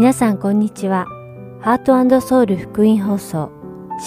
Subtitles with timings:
[0.00, 1.04] 皆さんこんにちは。
[1.60, 3.52] ハートソウル福音放送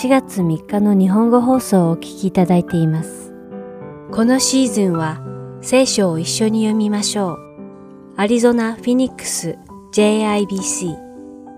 [0.02, 3.32] 4月3日の日本語放送をお聞きいただいています。
[4.12, 5.22] このシーズンは
[5.62, 7.38] 聖書を一緒に読みましょう。
[8.18, 9.60] アリゾナ・フィニックス
[9.94, 10.96] JIBC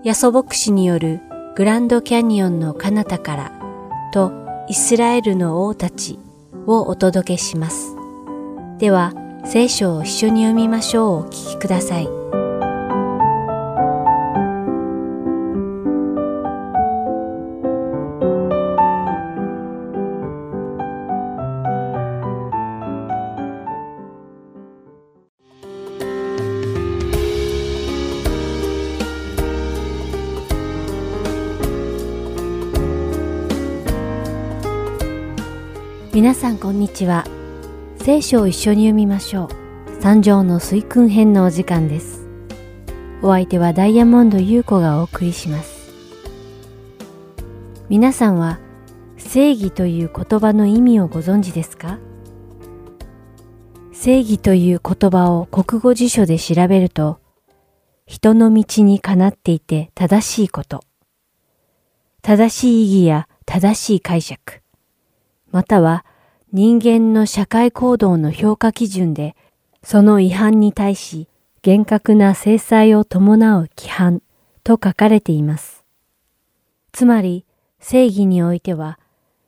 [0.04, 1.22] ヤソ牧師による
[1.56, 3.52] グランドキャニオンの彼方から
[4.12, 4.32] と
[4.68, 6.18] イスラエルの王たち
[6.66, 7.96] をお届けします。
[8.76, 9.14] では
[9.46, 12.45] 聖書を一緒に読みましょうお聞きください。
[36.26, 37.24] 皆さんこんにちは。
[37.98, 40.02] 聖書を一緒に読みましょう。
[40.02, 42.26] 三条の水訓編のお時間です。
[43.22, 45.88] お相手はダイヤモンド優子がお送りします。
[47.88, 48.58] 皆さんは
[49.16, 52.00] 正義という言葉の意味をご存知ですか？
[53.92, 57.20] 正義という言葉を国語辞書で調べると、
[58.04, 60.82] 人の道にかなっていて正しいこと、
[62.22, 64.60] 正しい意義や正しい解釈、
[65.52, 66.04] または
[66.56, 69.36] 人間の社会行動の評価基準で、
[69.82, 71.28] その違反に対し
[71.60, 74.22] 厳格な制裁を伴う規範
[74.64, 75.84] と書かれています。
[76.92, 77.44] つまり、
[77.78, 78.98] 正義においては、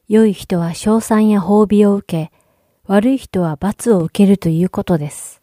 [0.07, 2.33] 良い人は賞賛や褒美を受け、
[2.85, 5.41] 悪い人は罰を受けるということです。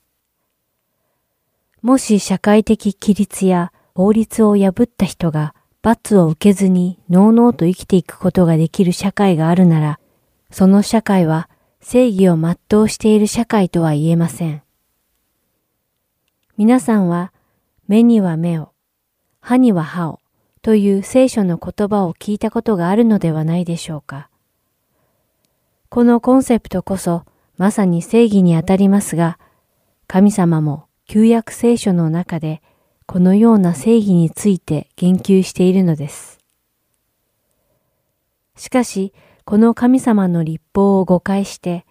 [1.82, 10.00] もし社会的規律や法律を破った人が罰を受けずにのうのうと生きていくことができる社会があるなら、
[10.52, 11.50] その社会は
[11.88, 14.64] 正義を全うしている社会とは言えません。
[16.58, 17.31] 皆さんは
[17.88, 18.72] 目には目を、
[19.39, 20.19] 歯には歯を
[20.63, 24.31] という聖書の言葉を聞いたことがあるのではないでしょうか。
[25.90, 27.24] このコンセプトこそ
[27.56, 29.38] まさに正義にあたりますが、
[30.07, 32.63] 神様も旧約聖書の中で
[33.06, 36.40] このような正義について言及しているのです。
[38.56, 39.13] しかし、
[39.45, 41.85] この神様の立法を誤解して、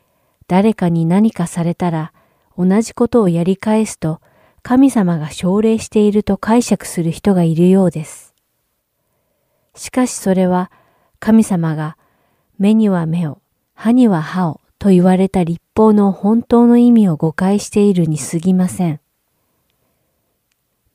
[0.48, 2.12] 誰かに何かされたら
[2.58, 4.20] 同じことをやり返すと
[4.62, 8.34] 神様が奨励していると解釈する人がいるようです。
[9.76, 10.72] しかしそれは
[11.20, 11.96] 神様が
[12.58, 13.38] 目には目を、
[13.74, 19.00] 歯には歯をと言われた立法の本当の意味を誤解しているに過ぎません。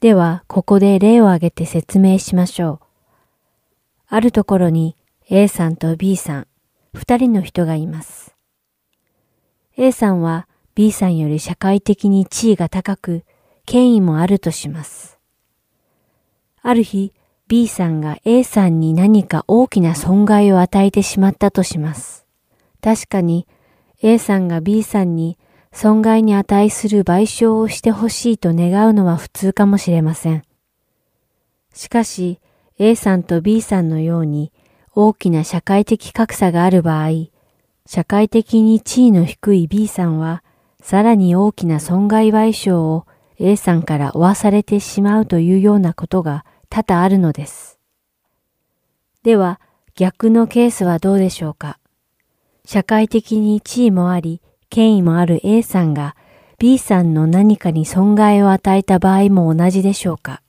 [0.02, 2.86] では、ここで例を挙げて説明しましょう。
[4.08, 4.96] あるところに
[5.30, 6.48] A さんと B さん、
[6.94, 8.36] 二人の人がいます。
[9.78, 13.24] A さんは B さんより社会的に地位が高く、
[13.66, 15.20] 権威もあるとします。
[16.62, 17.14] ある日、
[17.48, 22.26] B さんが A さんに何か大きな損害を与えてしまったとします。
[22.82, 23.48] 確かに
[24.02, 25.38] A さんが B さんに
[25.72, 30.44] 損害に値する賠償をしてほしいと願うのは普通かもしれません。
[31.74, 32.40] しかし
[32.78, 34.52] A さんと B さんのように
[35.02, 37.30] 大きな社会的格差がある場合、
[37.86, 40.44] 社会的に地位の低い B さんは、
[40.82, 43.06] さらに大きな損害賠償を
[43.38, 47.80] A さんから負わされてしまうというようなことが多々あるのです。
[49.24, 49.62] では、
[49.96, 51.80] 逆のケースはどうでしょうか？
[52.66, 56.18] 社会的に地位もあり、権威もある A さんが
[56.58, 60.42] B さんの何かに損害を与えた場合も同じでしょうか？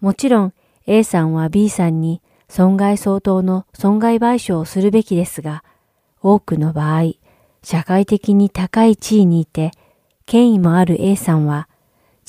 [0.00, 0.54] もちろん
[0.86, 5.62] A さんは B さんに損害相当の損害賠償をするべきですが、
[6.22, 7.12] 多くの場合、
[7.62, 9.72] 社会的に高い地位にいて、
[10.26, 11.68] 権威もある A さんは、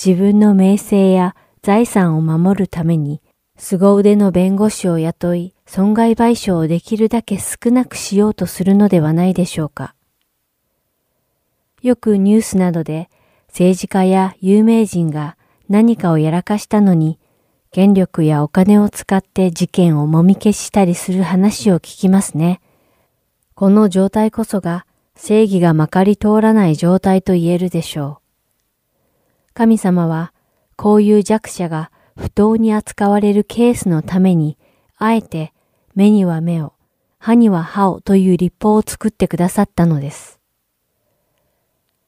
[0.04, 3.22] 自分の名声や財産を守るために、
[3.58, 9.96] 凄腕の弁護士を雇い、損害賠償をできるだけ少なくしようとするのではないでしょうか。
[11.82, 13.10] よくニュースなどで、
[13.48, 15.38] 政治家や有名人が
[15.68, 17.20] 何かをやらかしたのに、
[17.72, 22.62] 権力やお金を使って事件をもみ消したりする話を聞きますね。
[23.54, 29.54] この状態こそが正義がまかり通らない状態と言えるでしょう。
[29.54, 30.34] 神様は
[30.78, 34.58] こういう弱者が不当に扱われるケースのために、
[34.98, 35.54] あえて
[35.94, 36.74] 目には目を、
[37.20, 40.40] 歯には歯をという立法を作ってくださったのです。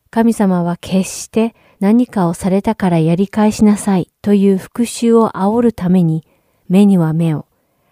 [0.10, 6.24] 神様は決して何かをされたからやり返しなさいという復讐を煽るために、
[6.70, 7.48] 目には目を、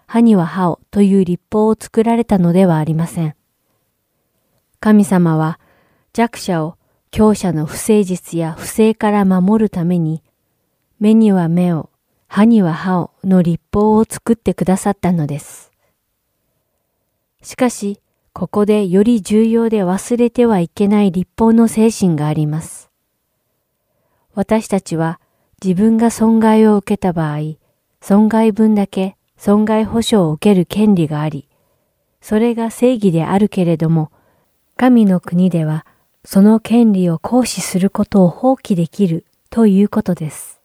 [0.06, 3.36] 歯には歯をという立法を作られたのではありません。
[4.80, 5.60] 神様は
[6.14, 6.78] 弱者を
[7.10, 10.22] 強者の不誠実や不正から守るために、
[11.00, 11.90] 目には目を、
[12.28, 15.72] 歯には歯をの立法を作ってくださったのです。
[17.42, 18.00] しかし、
[18.34, 22.89] ここでより重要で忘れてはいけない立法の精神があります。
[24.36, 25.20] 私たちは
[25.64, 27.56] 自分が損害を受けた場合、
[28.02, 31.48] 損害分だけ損害保障を受ける権利があり、
[32.22, 34.12] それが正義であるけれども、
[34.78, 35.86] 神の国では
[36.24, 40.60] その権利を行使することを放棄できるということです。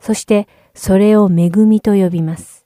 [0.00, 2.64] そしてそれを恵みと呼びます。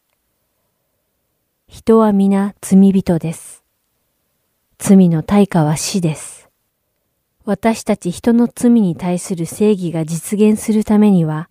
[1.67, 3.63] 人は皆罪人です。
[4.79, 6.38] 罪の対価は死です。
[7.49, 11.49] 私たち人の罪に対する正義が実現するためには、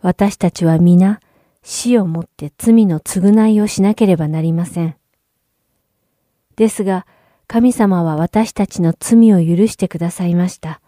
[0.00, 1.20] 私たちは皆
[1.62, 4.96] 死をもって罪の償いをしなければなりません。
[6.56, 7.06] ですが、
[7.46, 10.80] 神様は私たちの罪を許してくださいました。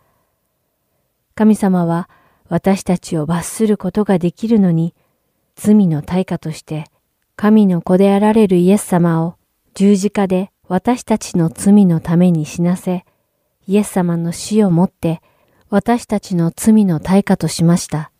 [1.35, 2.09] 神様は
[2.49, 4.95] 私たちを罰することができるのに、
[5.55, 6.87] 罪の対価として
[7.37, 9.35] 神の子であられるイエス様を
[9.75, 13.05] 十字架で私たちの罪のために死なせ、
[13.67, 15.21] イエス様の死をもって
[15.69, 18.13] 私たちの罪の対価としました。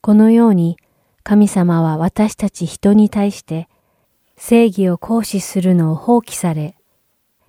[0.00, 0.78] このように
[1.22, 3.68] 神様は私たち人に対して
[4.36, 6.76] 正義を行使するのを放棄され、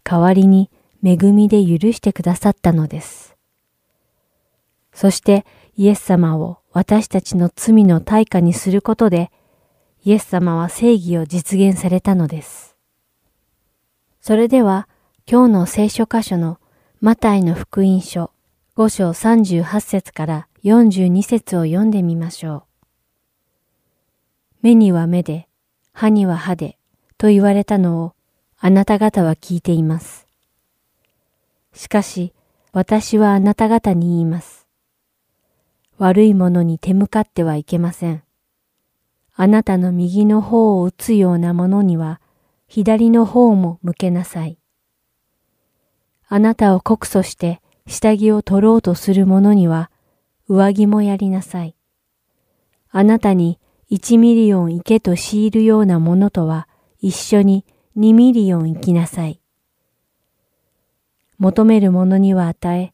[0.04, 0.70] 代わりに
[1.04, 3.36] 恵みで許してくださったのです。
[4.94, 5.46] そして
[5.76, 9.32] イエス様を私たちの罪の対価にすることで、
[10.04, 12.76] イエス様は正義を実現されたのです。
[14.22, 14.88] それでは、
[15.30, 16.60] 今日の聖書箇所の
[17.04, 18.32] マタイの福音書
[18.78, 22.64] 5章38節から42節を読んでみましょう。
[24.62, 25.50] 目には目で、
[25.92, 26.78] 歯には歯で、
[27.18, 28.14] と言われたのを
[28.58, 30.28] あなた方は聞いています。
[31.74, 32.32] しかし、
[32.72, 34.66] 私はあなた方に言います。
[35.98, 38.24] 悪いものに手向かってはいけません。
[39.36, 42.22] あなたの右の方を打つようなものには、
[42.70, 44.58] 左の方も向けなさい。
[46.36, 49.92] あなたを告訴して下着を取ろうとする者には
[50.50, 51.76] 上着もやりなさい。
[52.90, 53.60] あなたに
[53.92, 56.68] 1ミリオン行けと強いるようなものとは
[57.00, 57.66] 一緒に
[57.98, 59.42] 2ミリオン行きなさい。
[61.38, 62.94] 求める者には与え、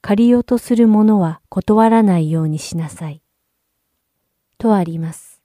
[0.00, 3.22] 借りようとする者は断らないようにしなさい。
[4.58, 5.40] とあります。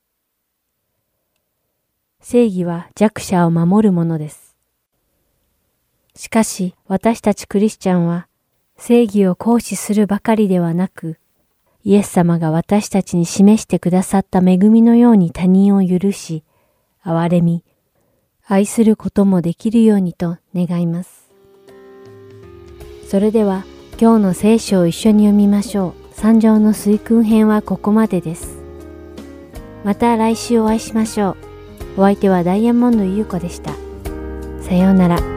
[2.20, 4.47] 正義は弱者を守るものです。
[6.18, 8.28] しかし私たちクリスチャンは
[8.78, 11.18] 正義を行使するばかりではなく、
[11.84, 16.44] イエス様が私たちに示してくださった恵みのように他人を許し、
[17.06, 17.64] 憐れみ、
[18.46, 21.30] 愛することもできるようにと願います。
[23.08, 23.64] それでは
[24.00, 26.14] 今日の聖書を一緒に読みましょう。
[26.14, 28.58] 三条の水訓編はここまでです。
[29.84, 31.38] また来週お会いしましょ
[31.96, 32.02] う。
[32.02, 33.72] お相手はダイヤモンド優子でした。
[34.62, 35.37] さようなら。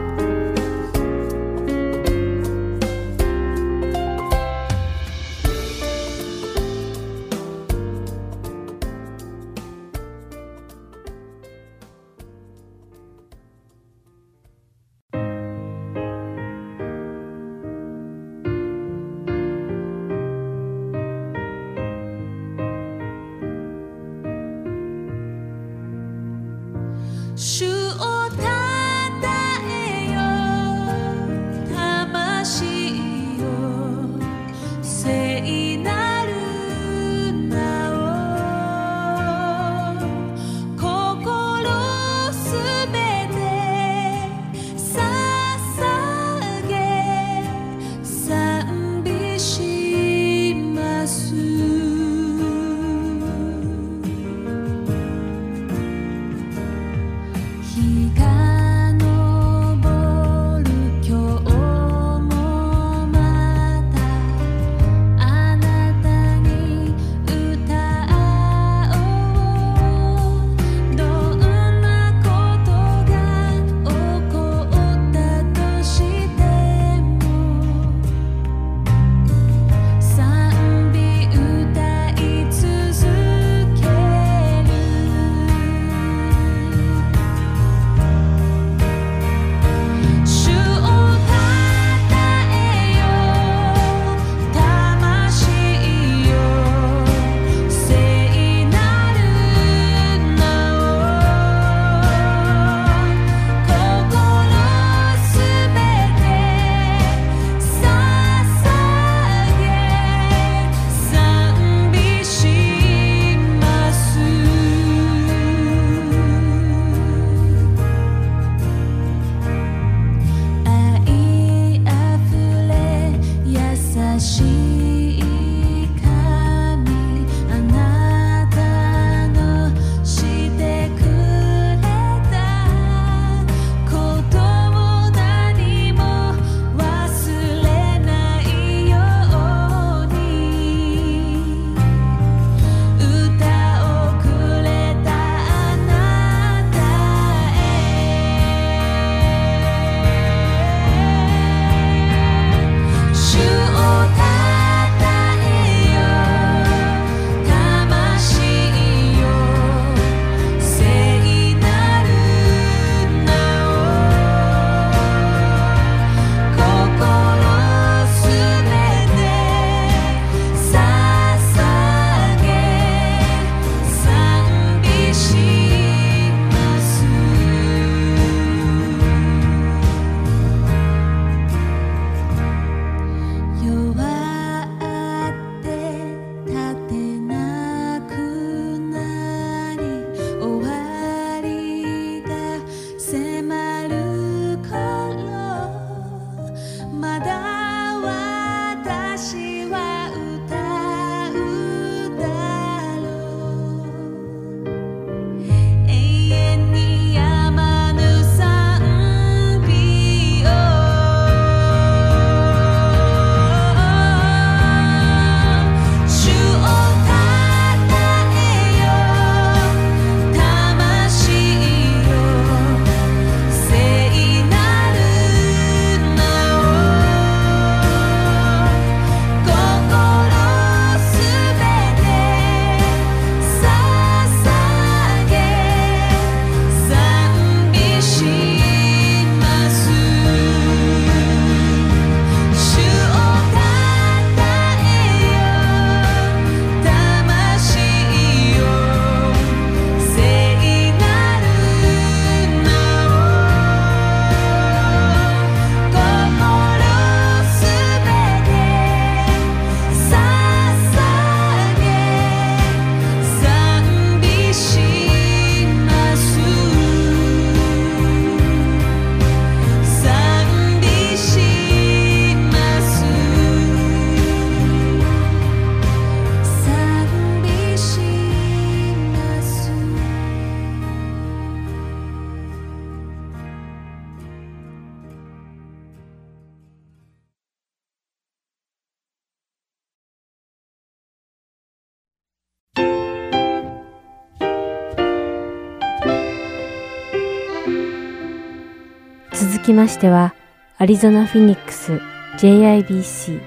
[299.61, 300.33] きましては、
[300.77, 302.01] アリゾナ・フィニックス
[302.37, 303.39] JIBC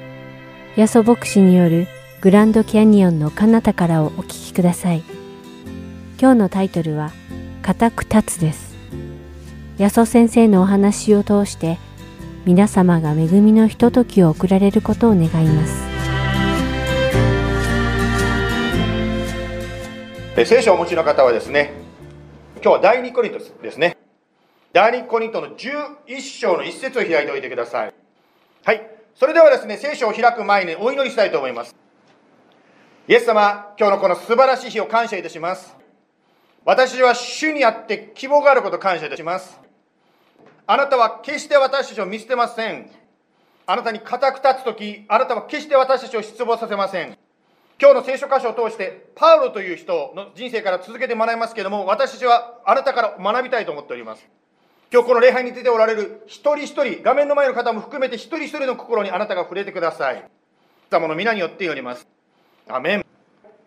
[0.77, 1.89] ヤソ牧師による
[2.21, 5.03] グランドキャニオンの彼方からをお聞きください。
[6.21, 7.13] 今日のタイトルは、
[7.63, 8.75] 固く立つです。
[9.79, 11.79] ヤソ先生のお話を通して、
[12.45, 15.85] 皆様が恵みのひとときを送られることを願います。
[20.45, 21.73] 聖書をお持ちの方はですね、
[22.63, 23.94] 今日は第2コリントですね。
[24.75, 27.95] 第2コリントの11章の一節を開いておいてください。
[28.65, 28.91] はい。
[29.15, 31.77] それではですね、聖書を開く前にお祈りしたいと思います。
[33.07, 35.77] イエス様、今日のこの素晴らしい日を感謝いたします。
[36.65, 39.61] 私は主にあって希望があることを感謝いたします。
[40.67, 42.91] あなたは決して私たちを見捨てません。
[43.67, 47.17] あなたに固く立つとき、あなたは決して私たちを失望させません。
[47.81, 54.29] 今日の聖書箇所を通して、パウロという人の人生から続けて学びますけれども、私たちはあなたから学びたいと思っております。
[54.95, 60.23] 今日この礼拝に出ておられる一人一人、画面の前の方も含めて一人一人の心にあなたが触れてください。
[60.89, 62.07] 様の皆によっております。
[62.69, 63.07] アメン。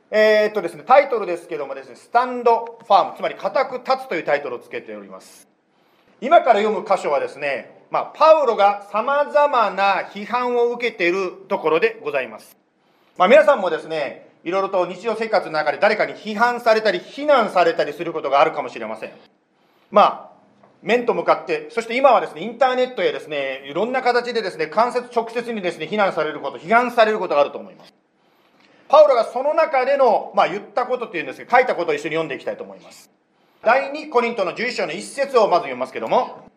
[0.10, 5.50] えー、っとですね、タイトルですけどもですね、スタンドファーム、つまり固く立つというタイトルをつけております。
[6.22, 12.56] 今から読む箇所はですね、まあ、パウロが様々な批判を受けているところでございます。
[13.18, 19.12] まあ、皆さんもですね、いろいろと日常生活の中で誰かに批判されたり、非難されたりすることがあるかもしれません。
[19.92, 20.27] まあ、
[20.88, 27.94] 面と向かって、そして今はですね、インターネットやですね、いろんな形でですね、間接直接にですね、非難されること、批判されることがあると思います。
[28.88, 33.12] パウロがその中での、まあ、言ったことっていうんですけど、書いたことを一緒に読んでいきたいと思います。
[33.64, 36.50] 第2コリントの11章の一節をまず読みますけども、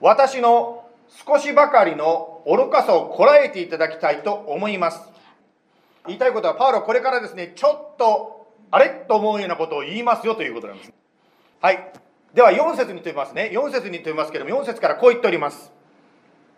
[0.00, 0.84] 私の
[1.26, 5.00] 少しばかりの愚かさをこらえていただきたいと思います。
[6.08, 8.88] 言いたいことは、パウロこれからですね、ちょっと、あれ？
[9.08, 10.92] と思うようなことを言いますよということなんです。
[11.60, 11.92] はい。
[12.34, 13.50] では4節にとりますね。
[13.52, 15.72] 4節にとりますけども4節からこう言っております。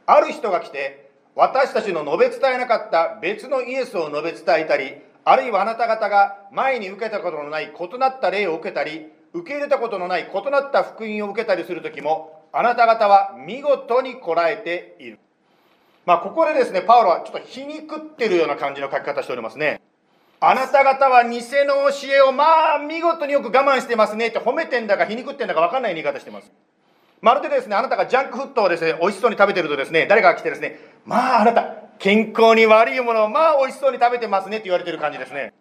[0.07, 15.21] ある人が来て私たちの述べ伝えなかった別のイエスを述べ伝えたりあるいはあなた方が前に受けたことのない異なった霊を受けたり受け入れたことのない異なった福音を受けたりする時もあなた方は見事にこらえている。
[16.05, 19.81] まあここでですねパウロはちょっと皮肉ってるような感じの書き方しておりますね。
[20.43, 26.51] あなた方は偽の教えをまあ見事によく我慢してますねって褒めてんだか皮肉ってんだか分かんない言い方してます。
[27.21, 35.53] まるでですねあなたがジャンクフットをですね美味しそうに食べてるとですね誰かが来てですねまああなた健康に悪いものをまあ美味しそうに食べてますねって言われてる感じですね。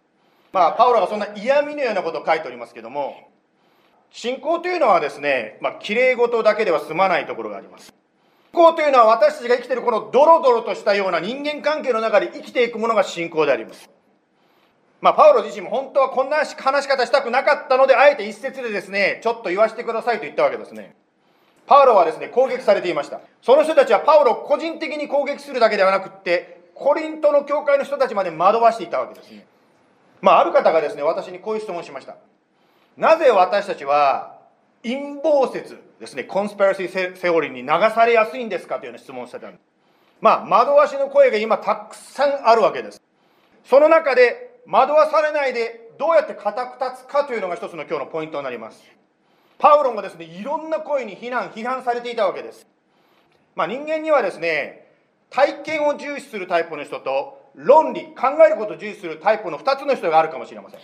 [0.50, 3.28] まあパウロがそんな嫌味のようなことを書いておりますけども
[4.10, 7.92] 信仰というのはですねまあ綺麗事だけでは済まないところがあります。
[8.52, 13.90] 信仰というのは私たちが生きているこのドロドロとしたような人間関係の中で生きていくものが信仰であります。
[15.00, 20.94] まあ、パウロ自身も本当はこんな話し方したくなかったので、あえて一節でですね、ちょっと言わせてくださいと言ったわけですね。
[21.66, 23.20] パウロはですね、攻撃されていました。
[23.40, 29.46] その人たちはパウロを個人的に攻撃するだけではなくって、コリントの教会の人たちまで惑わしていたわけですね。
[30.20, 32.16] まあ、ある方がですね、私にこういう質問しました。
[32.96, 34.38] なぜ私たちは
[34.82, 39.60] 陰謀説ですね、コンスペラシーセオリーに流されやすいんですかというような質問をしてたんです。
[40.20, 43.00] まあ、惑わしの声が今たくさんあるわけです。
[43.64, 48.80] その中で惑わされないでどうやって固く立つかというのが一つの今日のポイントになります。
[49.58, 52.66] パウロもですねいろんな声に非難批判されていたわけです。
[53.56, 54.86] まあ、人間にはですね
[55.28, 60.80] 体験を重視するタイプの人と論理考えることを重視するタイプの2つの人があるかもしれません。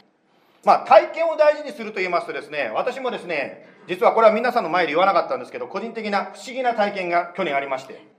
[0.65, 8.16] まあ、体験を大事にすると言いますとですね私もですね実はこれは皆さんの前で言わなかったんですけど個人的な不思議な体験が去年ありまして。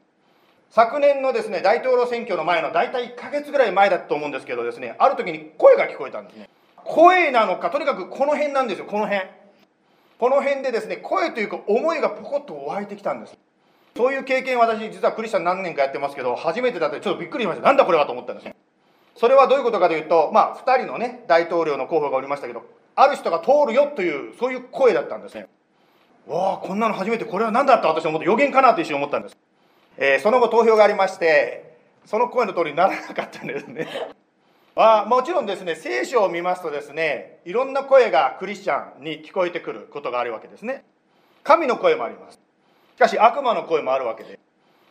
[0.69, 6.49] 昨年のですね大統領選挙の前の大体1ヶ月ぐらい前だと思うんですけどですねある時に声が聞こえたんですね。
[6.75, 9.25] 声なのかとにかくこの辺なんですよこの辺。
[10.19, 13.37] この辺でですね声というか思いがポコッと湧いてきたんです。
[13.95, 17.65] そういう経験私実はクリスチャン何年かやってますけど初めてだってちょっとびっくりしました。
[17.65, 18.55] なんだこれはと思ったんですね。
[19.15, 22.63] それはどういうことかというとまあ2人のね大統領の候補がおりましたけど
[22.95, 25.47] ある人が通るよというそういう声だったんですね。
[26.27, 29.37] わあこんなの初めてこれは何だった私は思って予言かなと一瞬思ったんです。
[29.97, 33.87] えー、その後投票がありましてその声の通りにならなかったんですね。
[34.79, 40.85] あもちろんですね聖書を見ますとですねいろんな声がクリスチャンに聞こえてくることがあるわけですね。
[41.43, 42.39] 神の声もあります。
[42.95, 44.39] しかし悪魔の声もあるわけで。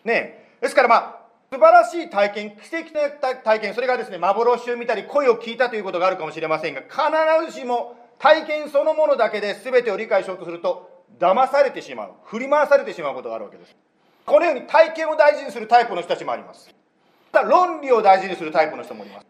[0.04, 0.46] ね。
[0.60, 13.76] ですからまあ素晴らしい体験奇跡的な体験それがですね幻を見たり声を聞いたということがあるかもしれませんが必ずしも体験そのものだけで全てを理解しようとすると騙されてしまう振り回されてしまうことがあるわけです。
[14.26, 16.68] このように体験を大事にするタイプの人たちもあります。
[17.32, 19.26] また論理を大事にするタイプの人もいます。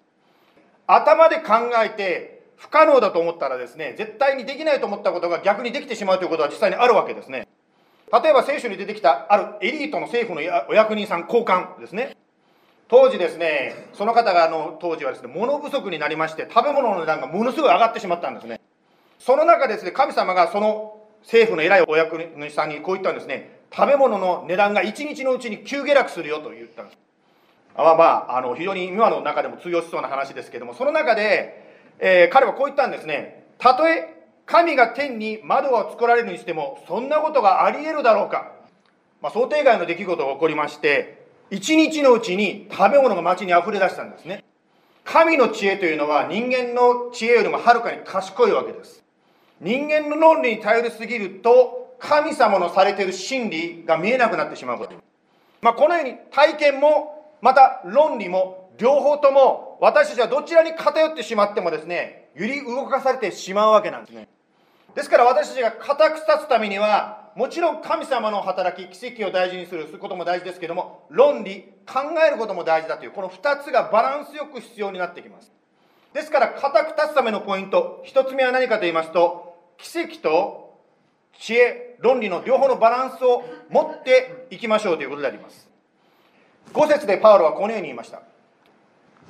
[0.87, 7.47] 頭で考えて不可能だと思ったらですね絶対にできないと思ったことが逆にできてしまうということは実際にあるわけですね。
[8.11, 12.17] 例えば聖書に出てきたあるエリートの政府のお役人さん交換ですね。
[12.89, 18.61] 当時ですねその方があの当時はですね物不足になりまして食べ物の値段がものすごい上がってしまったんですね。
[19.19, 23.56] その中ですね神様がその政府の偉いお役人さんにこう言ったんですね。
[23.75, 26.99] 食べ物の値段が1日のうちに急下落するよと言ったんです。
[27.77, 31.63] まあまああの非常に今の中でも通用しそうな話ですけどもその中で、
[31.99, 33.45] えー、彼はこう言ったんですね。
[33.59, 38.53] たとえ神が天に窓を作られるにしてもそんなことがあり得るだろうか、
[39.21, 44.45] まあ、想定外の出来事が起こりまして1日のうちに食べ物が街に溢れ出したんですね。
[45.05, 49.05] 神の知恵というのは人間の知恵よりもはるかに賢いわけです。
[49.61, 54.95] 人間の論理に頼りすぎると神様のされている真理が見えなくなってしまうこと、
[55.63, 64.29] まあ、このように体験もまた論理も両方とも私たちはどちらに偏ってしまってもですね揺り動かされてしまうわけなんですね。
[64.95, 75.53] ですから私たちが固く立つためにはもちろん神様の働き奇跡を大事にすることも大事ですけども論理考えることも大事だというこの2つがバランスよく必要になってきます。
[76.15, 80.66] ですから固く立つためのポイント1つ目は何かと言いますと奇跡と
[81.39, 85.69] 知恵論理の両方のバランスを持っていきましょうということであります。
[86.73, 88.23] 5節でパウロはこのように言いました。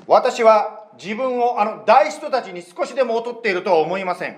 [0.07, 4.37] 私は自分をあの大人たちに少しでも劣っているとは思いません。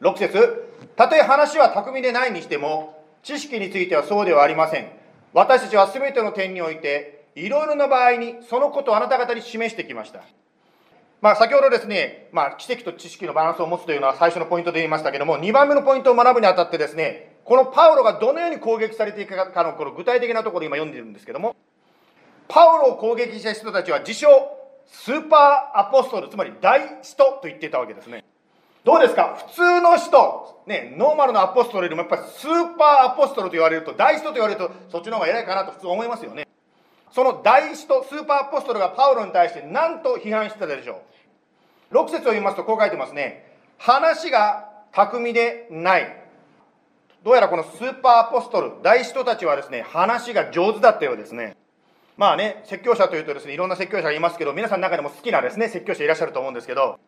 [0.00, 0.64] 6節。
[0.96, 4.88] たとえ話は巧みでないにしても知識についてはそうではありません。
[5.32, 10.22] 私たちは全ての点においていろいろな場合にそのことをあなた方に示してきました。
[11.20, 21.56] まあ、先ほどですね、まあ、奇跡と知識のバランスを持つというのは最初のポイントで言いましたけれども、2番目のポイントを学ぶにあたってですね、このパウロがどのように攻撃されていくかのこの具体的なところを今読んでいるんですけども、
[22.46, 24.28] パウロを攻撃した人たちは自称
[24.86, 28.24] スーパーアポストル、つまり大使徒と言っていたわけですね。
[28.84, 29.36] どうですか？
[29.48, 36.46] 普通の人、ね、ノーマルのアポストルよりもやっぱりスーパーアポストルと言われると、大使徒と言われると、そっちの方が偉いかなと普通思いますよね。
[37.10, 40.96] その大使とスーパーアポストルがパウロに対して何と批判してたでしょう？
[41.92, 43.52] 6節を読みますとこう書いてますね。
[43.78, 46.24] 話が巧みでない。
[47.22, 51.56] どうやらこのスーパーアポストル大使徒たちはですね話が上手だったようですね。
[52.16, 56.98] まあね説教者というとですねいろんな説教者がいますけど皆さんの中でも好きなですね説教者いらっしゃると思うんですけど。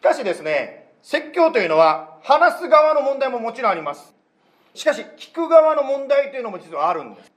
[0.00, 4.14] しかしですね説教というのは話す側の問題ももちろんあります。
[4.74, 7.32] しかし聞く側の問題というのも実はあるんです。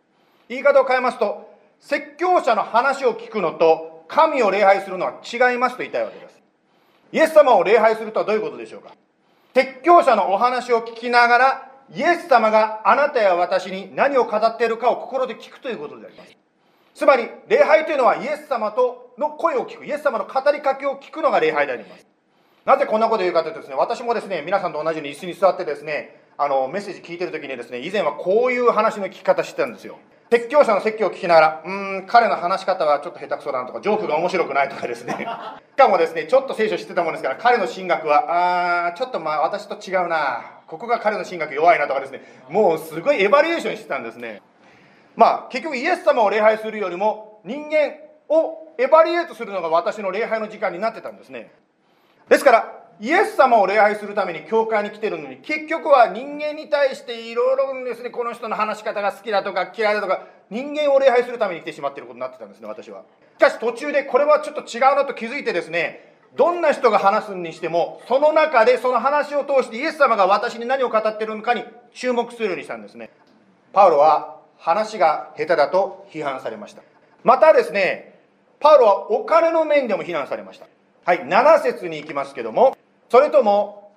[0.50, 6.33] 言い方を変えますと説教者の話を聞くのと神を礼拝するのは違いますと言いたいわけです。
[7.14, 8.96] イエス様を礼拝するとはどういうことでしょうか？
[9.54, 16.36] 説教者のお話を聞きながらイエス様があなたや私に何を語っているかを心で聞くということであります。
[16.96, 22.08] つまり礼拝というのはイエス様との声を聞くイエス様の語りかけを聞くのが礼拝であります。
[22.66, 30.00] なぜこんなこと言うかというとですね私もですね皆さんと同じように椅子に座ってですねあのメッセージ聞いてる時にですね以前はこういう話の聞き方してたんですよ。
[30.34, 35.14] 説教者の説教を聞きながら、うーん、彼の話し方はちょっと下手くそだなとか、ジョークが面白くないとかですね。
[35.22, 40.42] しかもですね、ちょっと聖書知ってたもんですから、彼の神学は、あー、ちょっとまあ私と違うな。
[40.66, 44.42] ここが彼の神学弱いなとかですね、もうすごいエバリエーションしてたんですね。
[45.16, 47.94] まあ、結局イエス様を礼拝するよりも、人間
[48.28, 51.52] をエバリエートするのが私の礼拝の時間になってたんですね。
[52.28, 63.04] ですから、イエス様を礼拝するために教会に来てるのに結局は人間に対していろいろですねこの人の話し方が好きだとか嫌いだとか人間を礼拝するために来てしまってることになってたんですね私は。
[63.38, 73.10] しかし途中でこれはちょっと違うなと気づいてですねどんな人が話すにしてもその中でその話を通してイエス様が私に何を語ってるのかに注目するようにしたんですね。
[73.72, 76.84] パウロは話が下手だと批判されました。
[77.24, 78.20] またですね
[78.60, 80.68] パウロはお金の面でも非難されました。
[81.06, 82.78] はい7節に行きますけども
[83.14, 83.92] それとも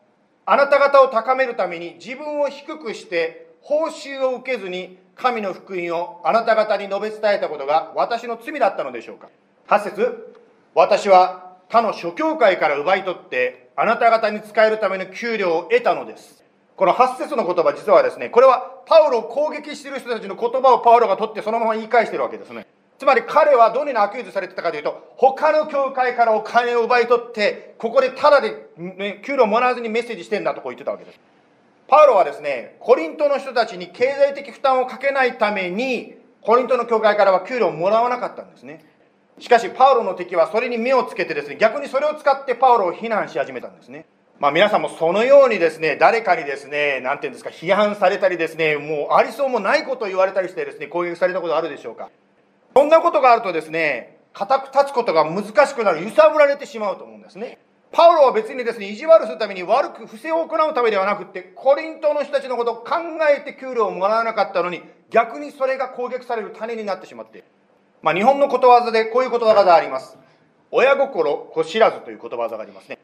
[0.44, 9.31] あなた方を高めるために自分を低くして報酬を受けずに神の福音をあなた方に述べ伝えたことが私の罪だったのでしょうか
[9.68, 10.35] ？8節。
[10.74, 16.44] 私は他の諸教会から奪い取ってあなた方に使えるための給料を得たのです。
[16.76, 22.66] この8節の言葉実はですねこれはパウロを攻撃している人たちの言葉をパウロが取ってそのまま言い返してるわけですね。
[22.98, 31.20] つまり彼はどのように accuse されてたかというと、他の教会からお金を奪い取って、ここでただで、給料もらわずにメッセージしてんだとこう言ってたわけです。
[31.88, 38.85] パウロはですね、コリントの人たちに経済的負担をかけないために、コリントの教会からは給料をもらわなかったんですね。
[39.38, 44.06] しかし、パウロの敵はそれに目をつけてですね、逆にそれを使ってパウロを非難し始めたんですね。
[44.38, 52.11] まあ皆さんもそのようにですね、誰かにですね、なんていうんですか、批判されたりですね、もうありそうもないことを言われたりしてですね、攻撃されたことあるでしょうか。
[52.77, 57.57] そんなことがあるとですね、固く立つことが難しくなる、揺さぶられてしまうと思うんですね。
[57.91, 62.97] パウロは別にですね、意地悪するために悪く不正を行うためではなくて、コリントの人たちのことを考
[63.35, 67.47] えて給料をもらわなかったのに、逆にそれが攻撃される種になってしまっている。
[68.03, 70.19] まあ、日本のことわざでこういうことわざがあります。
[70.71, 72.99] 親心子知らずということわざがありますね。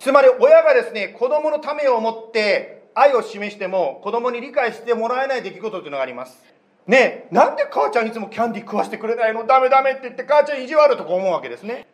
[0.00, 6.53] つまり親がですね、子供のためを思って愛を示しても子供に理解してもらえない出来事というのがあります。
[6.86, 9.46] ねえ、なんで母ちゃんいつもキャンディー食わしてくれないの？
[9.46, 11.86] ダメダメって言って母ちゃん意地悪とか思うわけですね。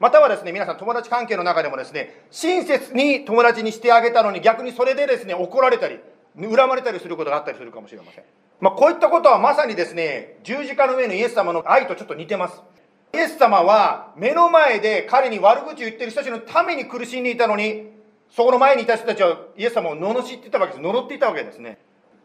[0.00, 6.00] またはですね、皆さん友達関係の中でもですね、親切に友達にしてあげたのに逆にそれでですね、怒られたり、
[6.40, 8.24] 恨まれたりすることがあったりするかもしれません。
[8.60, 12.62] まあ、こういったことはまさにですね、十字架の上のイエス様の愛とちょっと似てます。
[13.14, 17.90] イエス様は目の前で彼に悪口を言ってる人たちのために苦しんでいたのに、
[18.30, 20.82] そこの前にいた人たちはイエス様を罵っていたわけです。
[20.82, 21.78] 呪っていたわけですね。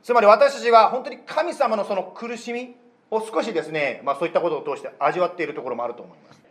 [0.03, 2.75] つまり私たちは本当に神様のその苦しみ
[3.11, 6.41] を少しですね、まあ、そういったことを通して味わっているところもあると思います。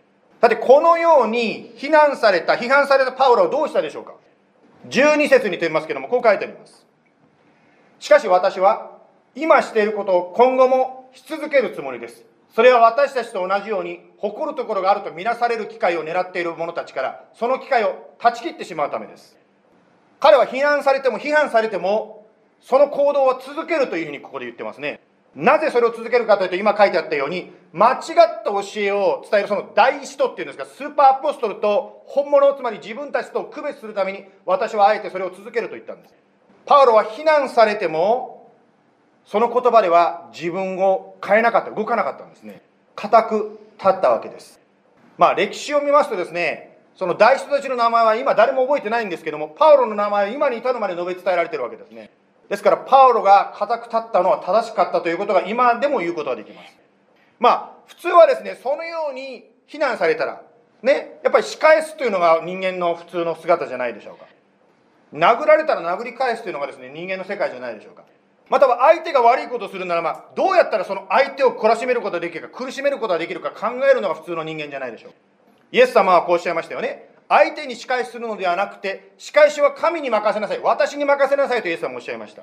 [0.41, 4.15] さてこのように非難された批判されたパウロはどうしたでしょうか
[4.89, 6.87] ？12節にと言いますけどもこう書いてあります。
[7.99, 8.99] しかし私は
[9.35, 12.25] 今していることを今後もし続けるつもりです。
[12.55, 19.37] それは私たちと同じように誇るところがあるとみなされる機会を狙っている者たちからその機会を断ち切ってしまうためです。
[20.21, 22.26] 彼は非難されても批判されても
[22.67, 24.99] その行動は続けるというふうにここで言ってますね。
[25.37, 28.01] なぜそれを続けるかというと、今書いてあったように、間違っ
[28.43, 36.15] た教えを伝えるその大使徒っていうんですか、スーパーアポストルと本物、つまり自分たちと区別するために、私はあえてそれを続けると言ったんです。
[36.65, 38.51] パウロは非難されても、
[39.25, 42.63] その言葉では自分を変えなかった、動かなかったんですね。
[42.97, 44.61] 固く立ったわけです。
[45.19, 52.11] まあ歴史を見ますとですね、その大使徒たちの名前は今誰も覚えてないんですけども、パウロの名前は今に至るまで述べ伝えられてるわけですね。
[52.49, 56.77] ですからパウロが固く立ったのは正しかったということが今でも言うことができます
[57.39, 60.43] まあ普通はですねそのように非難されたら
[60.83, 64.27] ねやっぱり仕返すというのが人間の普通の姿じゃないでしょうか
[65.13, 68.05] 殴られたら殴り返すというのがですね人間の世界じゃないでしょうか
[68.49, 75.13] または相手が悪いことをするならば、どうやったらその相手を懲らしめることができるか、苦しめることができるか考えるのが普通の人間じゃないでしょう。
[75.73, 77.09] イエス様はこうおっしゃいましたよね。
[77.29, 80.61] 相手に仕返しするのではなくて、仕返しは神に任せなさい。
[80.63, 82.43] 私に任せなさいとイエス様もおっしゃいました。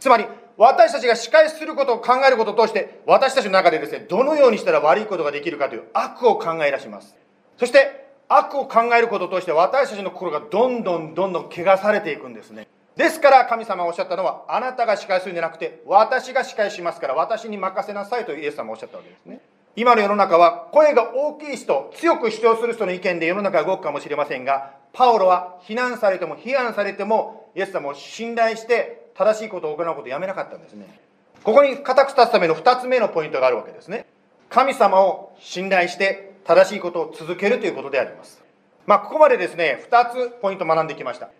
[0.00, 7.16] つまり、私たちが仕返しすることを考えることを通して、私たちの中でですね、どのようにしたら悪いことができるかという悪を考え出します。
[7.58, 12.66] そして、悪を考えることを通して、私たちの心がどんどんどんどん汚されていくんですね。
[12.96, 19.40] ですから神様がおっしゃったのは、あなたが仕返するんじゃなくて、私が仕返しますから、私に任せなさいとイエス様がおっしゃったわけですね。
[19.76, 31.00] 今の世の中は、声が大きい人、強く主張する人の意見で世の中が動くかもしれませんが、パオロは非難されても批判されても、イエス様を信頼して正しいことを行うことをやめなかったんですね。
[31.42, 34.06] ここに固く立つための2つ目のポイントがあるわけですね。
[34.48, 38.42] 神様を信頼して正しいことを続けるということであります。
[38.86, 41.30] まあ、ここまでですね、2つポイント学んできました。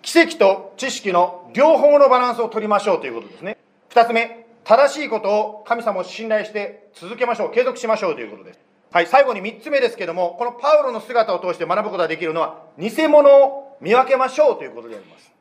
[0.00, 3.58] 奇跡と知識の両方のバランスを取りましょうということですね。
[3.90, 8.60] 二つ目、正しいことを神様を信頼して続けましょう、継続しましょうということです。
[8.92, 15.32] はい、最後に三つ目ですけども、このパウロの姿を通して学ぶことができるのは、偽物を見分けましょうということであります。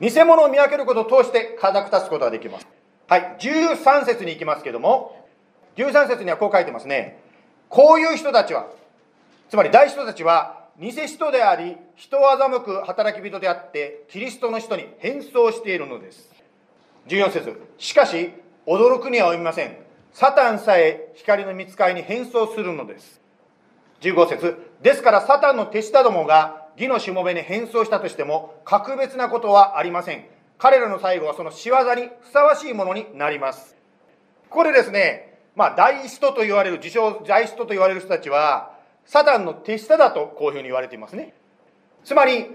[0.00, 2.66] 偽物を見分けることを通して固く立つことができます。
[3.08, 5.26] はい、13節に行きますけども、
[5.76, 7.20] 13節にはこう書いてますね。
[7.68, 8.66] こういう人たちは、
[9.50, 16.30] つまり大人たちは、偽人であり人を欺く働き人であってキリストの人に変装しているのです
[17.08, 18.30] 14節しかし
[18.66, 19.76] 驚くには及びません。
[20.12, 23.20] サタンさえ光の見つかりに変装するのです。
[24.00, 24.56] 15節。
[24.82, 30.26] ですからサタンの手下どもが義のしもべに変装したとしても格別なことはありません。
[30.58, 33.76] 彼らの最後はその仕業にふさわしいものになります。
[34.50, 38.72] これですねまあ大使徒と言われる自称大使徒と言われる人たちは
[39.04, 41.34] サタンの手下だとこういうふうに言われていますね。
[42.04, 42.46] つまり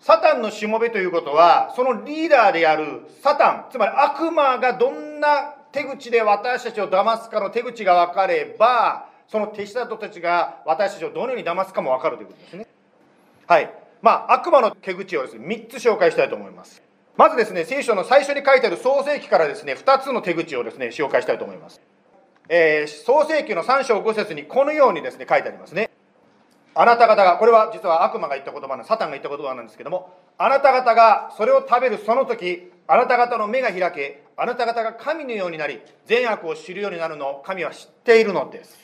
[0.00, 12.66] サタンのしもべということはそのリーダーであるサタンつまり悪魔がどんな手口で私たちを騙すかの手口が分かればその手下人たちが私たちをどのように騙すかも分かるということですね。
[13.46, 13.70] はい。
[14.00, 16.82] まあ悪魔の手口をですね3つ紹介したいと思います。
[17.18, 21.82] まずですね聖書の最初に書いてある創世記からですね2つの手口をですね紹介したいと思います。
[22.48, 25.90] えー、創世記の3章5節にこのようにですね書いてありますね。
[26.78, 38.78] あなた方が、これは実は悪魔が言った言葉なサタンが言った言葉なんですけども、あなた方がそれを食べるその時、あなた方の目が開け、あなた方が神のようになり、善悪を知るようになるのを神は知っているのです。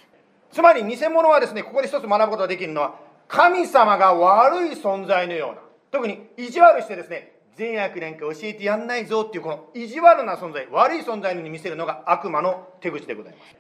[0.50, 2.94] つまり偽物はですね、ここで一つ学ぶことができるのは、
[3.28, 5.60] 神様が悪い存在のような、
[5.90, 13.56] 特に意地悪してですね、善悪なんか教えてやんないぞっていうこの意地悪な存在、悪い存在に見せるのが悪魔の手口でございます。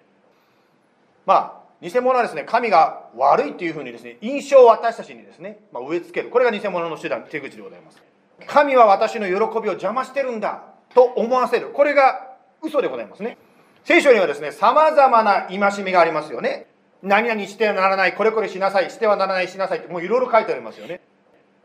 [1.26, 8.00] まあ、偽物はですね神が悪いというふうにですね印象を私たちにですね、まあ、植え付けるこれが偽物の手段手口でございます
[8.46, 10.62] 神は私の喜びを邪魔してるんだ
[10.94, 11.70] と思わせる。
[11.70, 13.38] これが嘘でございますね。
[13.84, 16.66] 聖書にはですね様々な戒めがありますよね。
[17.02, 21.00] 何々してはならないこれこれしなさいしてはならないしなさいってもういろいろ書いてありますよね。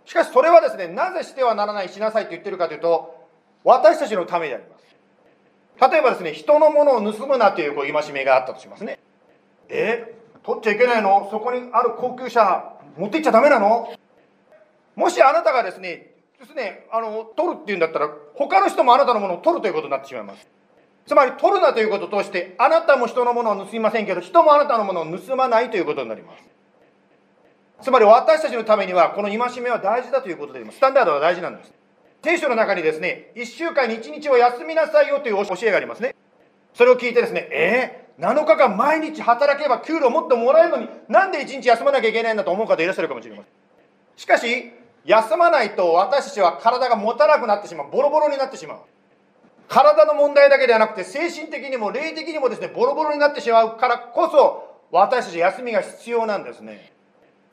[0.06, 3.28] しかしそれはですねなぜしてはならないしなさいと言ってるかというと
[3.63, 5.92] 私たちのためであります。
[5.92, 9.00] 例えばですね人のものを盗むなというこう戒めがあったとしますね。
[9.70, 11.28] え取っちゃいけないの？
[11.30, 13.94] そこにある高級車持って行っちゃダメなの？
[14.96, 20.47] もしあなたがですねですねあの取るっていうんだったら他の人もあなたのものを取るということになってしまいます。
[21.08, 26.43] つまり取るなということを通してあなたも人のものを盗みませんけど人もあなたのものを盗まないということになります。
[27.82, 30.78] つまり私たちのためにはこの戒めは大事だということです。
[30.78, 31.73] スタンダードは大事なんです。
[32.23, 36.13] 聖書の中にですね1週間に1日を休みなさいよという教えがありますね。
[36.73, 43.45] それを聞いてですねえー、7日間毎日働けば給料もっともらえるのになんで1日休まなきゃいけないんだと思う方いらっしゃるかもしれません。
[44.17, 44.73] しかし
[45.08, 47.89] 休まないと私たちは体が持たなくなってしまう。
[47.89, 48.78] ボロボロになってしまう。
[49.70, 56.91] 体の問題だけではなくて精神的にも霊的にもですねボロボロになってしまうからこそ私たち休みが必要なんですね。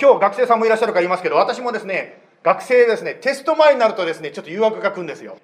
[0.00, 5.38] 今日学生さんもいらっしゃるから言いますけど私もですね学生ですねテスト前になるとですねちょっと誘惑が来るんですよ。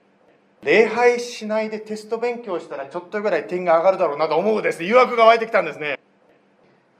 [0.62, 4.80] 礼拝しないでテスト勉強したらちょっとぐらい点が上がるだろうなと思うです。
[4.80, 6.00] ね誘惑が湧いてきたんですね。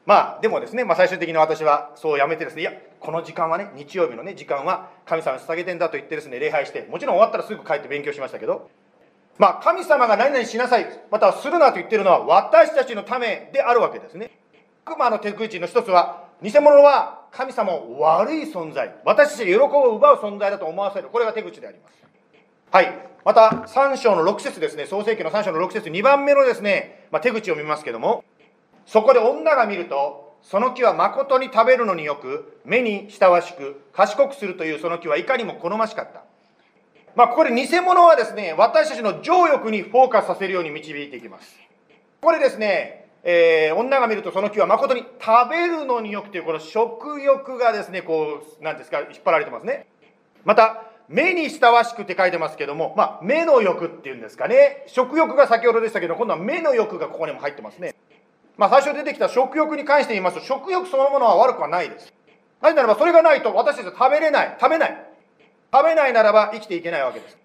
[0.07, 8.71] まあでもですね、まあ、最終的に私はそうやめてですねいやこの時間はね日曜日のね時間は神様に捧げてんだと言ってですね礼拝してもちろん終わったらすぐ帰って勉強しましたけど
[9.39, 14.31] まあ神様が何々しなさいまたはするなと言ってるのは私たちのためであるわけですね。
[14.85, 21.95] 悪魔の手口の一つは偽物は神様を悪い存在私たちが喜びを奪う存在だと思わせるこれが手口であります。
[22.73, 23.11] はい。
[23.25, 28.25] また3章の6節ですね創世記の3章の6節2番目のですね、まあ、手口を見ますけども
[28.90, 36.24] そこで女が見るとその木は誠に食べるのによく目に親しく賢くするというその木はいかにも好ましかった
[37.16, 41.59] まあ、ここで偽物はですね、私たちの情欲にフォーカスさせるように導いていきます。
[42.20, 49.87] これですね、えー、女が見るとその木は誠に食べるのによくというこの食欲がですね、こう、なんですか、引っ張られてますね。
[50.44, 54.85] また、目に親しくって書いてますけども、まあ、目の欲っていうんですかね。
[54.87, 57.96] 食欲が先ほどでしたけど、今度は目の欲がここにも入ってますね。
[58.61, 62.12] まあ、最初出てきた食欲に関して言いますと、食欲そのものは悪くはないです。
[62.61, 64.57] なぜならば、それがないと私たちは食べれない。
[64.61, 65.07] 食べない。
[65.73, 67.38] 食べないならば生きていけないわけです。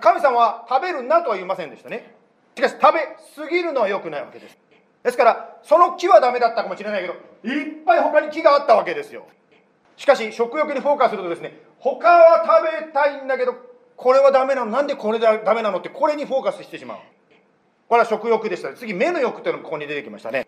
[0.00, 2.14] 神様は食べるなとは言いませんでしたね。
[2.54, 3.00] しかし、食べ
[3.44, 4.56] 過ぎるのは良くないわけです。
[5.02, 9.26] ですから、その木はダメだったかもしれないけど、いっぱい他に木があったわけですよ。
[9.96, 13.56] しかし、食欲にフォーカスするとですね、他は食べたいんだけど、
[13.96, 15.80] これはダメなの、なんでこれだダメなの？
[15.80, 16.98] って、これにフォーカスしてしまう。
[17.88, 18.72] これは食欲でした。
[18.74, 20.46] 次、目の欲というのがここに出てきましたね。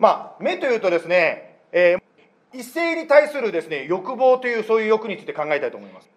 [0.00, 6.08] まあ、目というとですね、えー、一斉に対するですね、欲望というそういう欲について考えたいと思います。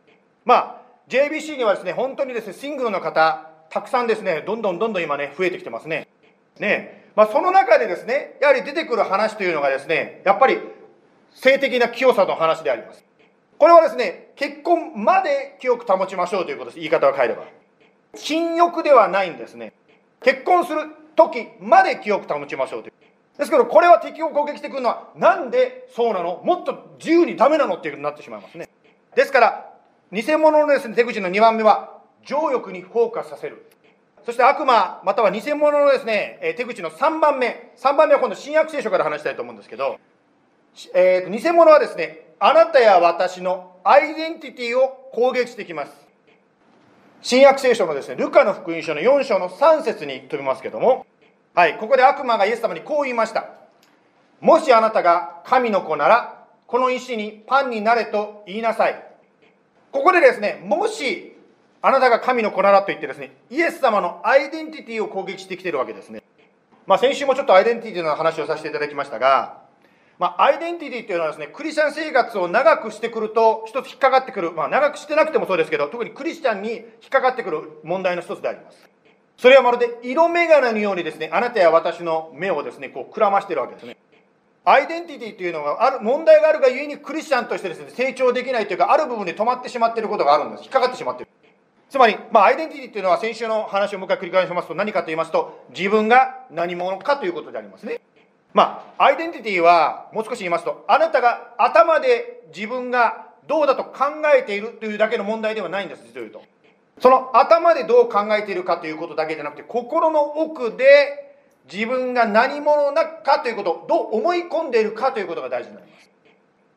[0.45, 6.07] まあ、JBC にはですね、本当にですね、シングルの方、たくさんですね、どんどんどんどん今ね、増えてきてますね。
[6.59, 7.03] ね。
[7.17, 10.59] まあ、その中でですね、やはり出てくる話というのがですね、やっぱり
[11.33, 13.03] 性的な清さの話であります。
[13.57, 16.79] これはですね、結婚まで清く保ちましょうということです。
[16.79, 17.43] 言い方を変えれば。
[18.15, 19.73] 禁欲ではないんですね。
[20.21, 20.81] 結婚する
[21.17, 22.93] 時まで清く保ちましょうという。
[23.37, 26.41] ですけど、これは敵を攻撃してくるのは、なんでそうなの？
[26.43, 28.69] もっと自由にダメなのっていうになってしまいますね。
[29.15, 29.73] ですから、
[30.11, 33.69] 偽物のですね、手口の2番目は、情欲にフォーカスさせる。
[34.25, 37.73] そして悪魔、または偽物のですね、手口の3番目。
[37.77, 39.99] 3番目は今度新約聖書から話したいと思うんですけど、
[40.93, 45.91] えー、偽物はですね、あなたや私のアイデンティティを攻撃してきます。
[47.21, 51.05] 新約聖書のですね、ルカの福音書の4章の3節に飛びますけども、
[51.55, 53.47] はい、ここで悪魔がイエス様にこう言いました。
[54.41, 59.03] もしあなたが神の子なら、この石にパンになれと言いなさい。
[59.91, 61.37] ここでですね、もし
[61.83, 66.23] あなたが神の子ならと言ってですね、イエス様のアイデンティティを攻撃してきてるわけですね。
[66.87, 69.61] まあ先週もちょっとアイデンティティの話をさせていただきましたが、
[70.17, 78.92] まあ、アイデンティティっていうのはですね、クリスチャン生活を長くしてくると、一つ引っかかってくる、まあ、長くしてなくてもそうですけど、特にクリスチャンに引っかかってくる問題の一つであります。
[79.37, 83.97] それはまるで色眼鏡のようにですね、あなたや私の目をですね、こう、くらましてるわけですね。
[84.65, 90.63] アイデンティティというのがある、問題があるがゆえにクリスチャンとしてですね、成長できないというか、ある部分で止まってしまっていることがあるんです。
[90.63, 91.31] 引っかかってしまっている。
[91.89, 97.99] つまり、まあ、アイデンティティというのは先週の話をもう一回繰り返しますと何かと言いますと、自分が何者かということでありますね。
[98.53, 106.41] まあ、アイデンティティは、もう少し言いますと、あなたが頭で自分がどうだと考えているというだけの問題ではないんです、実を言うと。
[106.99, 111.37] その頭でどう考えているかということだけじゃなくて、心の奥で
[111.71, 116.09] 自分が何者なかということどう思い込んでいるかということが大事になります。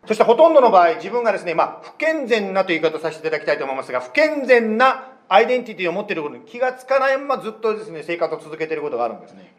[0.07, 9.52] そしてほとんどの場合、自分がですね、まあ、不健全なという言い方をさせていただきたいと思いますが、不健全なアイデンティティを持っていることに気がつかないままずっとですね、生活を続けていることがあるんですね。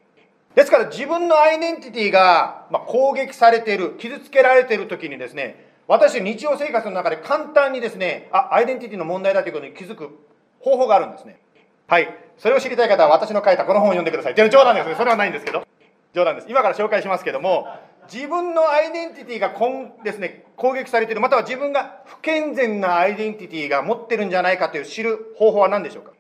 [0.56, 10.18] ですから自分のアイデンティティが、ま攻撃されている、傷つけられている時にですね、私日常生活の中で簡単にですね、あ、アイデンティティの問題だということに気づく
[10.60, 11.40] 方法があるんですね。
[11.88, 12.08] はい。
[12.38, 14.34] それを知りたい方は私の書いたこの本を読んでください。
[14.34, 14.96] っていう冗談ですね。
[14.96, 15.66] それはないんですけど。
[16.14, 16.48] 冗談です。
[16.50, 17.68] 今から紹介しますけども、
[18.12, 26.12] 自分のアイデンティティがこんですね、攻撃されている、または自分が不健全なアイデンティティが持ってるんじゃないかという知る方法は何でしょうか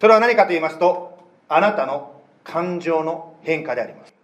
[0.00, 4.14] それは何かと言いますと、あなたの感情の変化であります。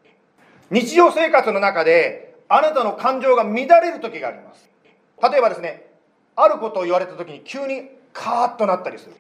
[0.71, 4.69] 日常生活の中で、あなたの感情が乱れる時があります。
[5.31, 5.87] 例えばですね、
[6.37, 9.17] あることを言われた時に急にカーッとなったりする。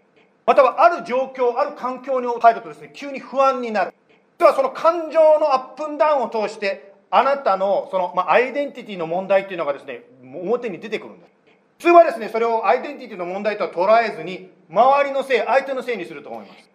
[0.49, 3.93] またはある状況、ある環境に入るとですね、急に不安になる。
[4.39, 11.33] ではその感情のアップンダウンを通して、あなたのその、まあ、アイデンティティの問題っていうのがですね、表に出てくるんです。
[11.77, 16.71] 普通はですね、それをアイデンティティの問題とは捉えずに、周りのせい、相手のせいにすると思います。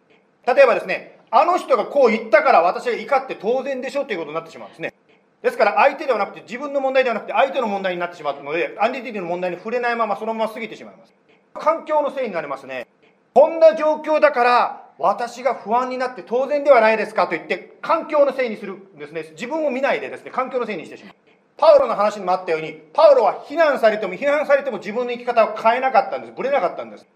[0.55, 4.93] 例えばですね、あの人がこう言ったから私が怒って当然でしょということになってしまうんですね。
[5.41, 11.13] ですから相手ではなくて自分の問題ではなくて相手の問題になってしまうので、アイデンティティの問題に触れないままそのまま過ぎてしまいます。
[11.55, 12.92] 環境のせいになりますね。
[13.33, 19.27] こんな状況だから私が不安になって当然ではないですかと言って環境のせいにするんですね。
[19.31, 21.15] 自分を見ないでですね、環境のせいにしてしまう。
[21.57, 26.33] パウロの話にもあったように、パウロは非難されても批判されても自分の生き方を変えなかったんです。
[26.33, 27.07] ぶれなかったんです。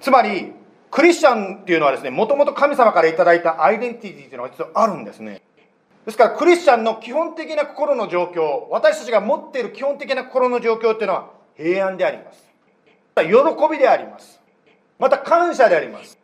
[0.00, 0.52] つまり、
[0.90, 5.42] クリスチャンっていうのはですね、もともと神様からいただいたアイデンティティっていうのが実はあるんですね。
[6.04, 12.50] ですから、クリスチャンの基本的な心の状況、私たちが持っている基本的な心の状況っていうのは平安であります。
[13.16, 13.28] 喜
[13.70, 14.39] びであります。
[15.00, 16.18] また感謝であります。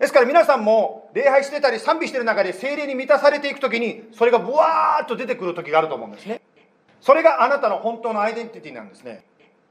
[0.00, 6.40] ですから皆さんも礼拝してたり賛美してる中で精霊に満たされていくときに、それがブワーッと出てくる時があると思うんですね。
[7.00, 9.24] それがあなたの本当のアイデンティティなんですね。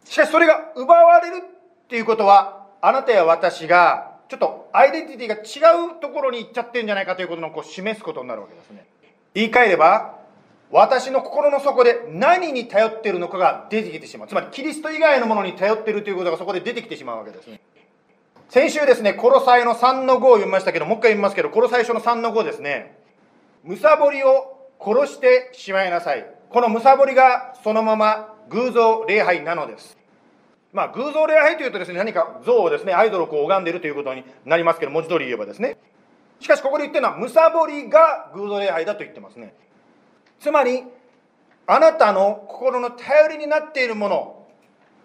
[0.06, 8.86] しかしそれが奪われるっていうことは、あなたや私がちょっとアイデンティティが違うところに行っちゃってるんじゃないかということのこう示すことになるわけですね
[9.34, 10.20] 言い換えれば
[10.72, 17.60] 私の心の底で何に頼っているのかが出てきてしまうつまりキリスト以外のものに頼ってるということがそこで出てきてしまうわけですね
[18.52, 22.98] 先週ですねコロサイの3の5を読みましたけどもう一回読みますけどコロサイ書の3の5ですね
[23.64, 29.98] むさぼりを殺してしまいなさいこのむさぼりがそのまま偶像礼拝なのです
[30.74, 35.78] まあ、偶像礼拝というとですね、何か像をですね、アイドルをこう拝んでいるということになりますけど、文字通り言えばですね。
[36.40, 39.54] しかし、ここで言ってるのは、むさぼりが偶像礼拝だと言ってますね。
[40.40, 40.84] つまり、
[41.68, 44.48] あなたの心の頼りになっているもの、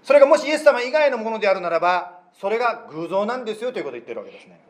[0.04, 4.60] それがもしイエス様以外のものであるならば、それが偶像なんですよということを言ってるわけですね。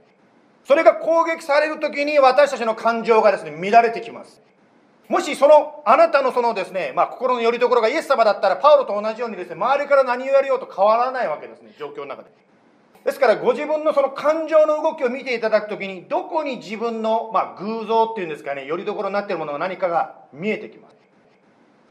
[0.65, 4.43] それが攻撃されるときに私たちの感情がですね、乱れてきます。
[5.09, 12.31] もしそのあなたのそのですね、まあ、心の拠り所がイエス様だったらパウロと同じようにですね周りから何をやるようと変わらないわけですね状況の中で
[13.05, 20.97] ですからご自分のその感情の動きを見ていただくときにどこに自分の、まあ、偶像っていうんですかね拠り所になっているものが何かが見えてきます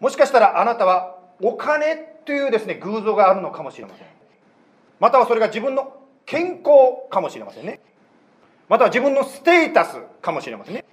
[0.02, 1.96] もしかしたらあなたはお金
[2.26, 4.08] というですね偶像があるのかもしれません
[5.00, 5.94] またはそれが自分の
[6.26, 7.80] 健康かもしれませんね。
[8.68, 10.86] または自分のステータスかもしれませんね。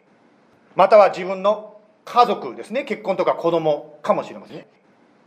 [0.74, 2.84] または自分の家族ですね。
[2.84, 4.66] 結婚とか子供かもしれませんね。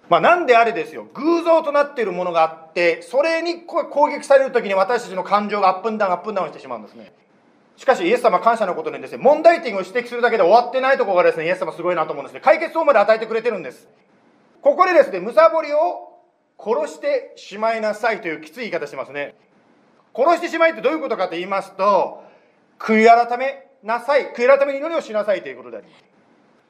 [0.09, 1.07] まあ何であれですよ。
[1.13, 7.13] 偶像となっているものがあってそれに攻撃される時に私たちの感情がアップンダウンアップンダウンしてしまうんですね。
[7.77, 12.41] しかしイエス様感謝のことにですね問題点を指摘するだけで終わってないところがですねイエス様すごいなと思うんですね。
[12.41, 13.87] 解決法まで与えてくれてるんです。
[14.61, 16.14] ここでですねむさぼりを
[16.57, 19.35] 殺してしまいなさいというきつい言い方しますね
[20.15, 22.23] 殺してしまいってどういうことかと言いますと
[22.79, 26.15] 悔い改めなさい悔い改めに祈りをしなさいということであります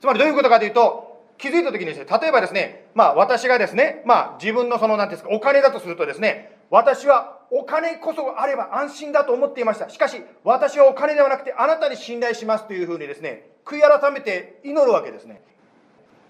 [0.05, 9.89] つまりどういうことかというと、気づいた時にですね、例えばですね、まあ私がですね、まあ自分のその、なんていうんですか、お金だとするとですね、私はお金こそあれば安心だと思っていました。
[9.89, 15.41] しかし、私はお金ではなくてあなたに信頼しますというふうにですね、悔い改めて祈るわけですね。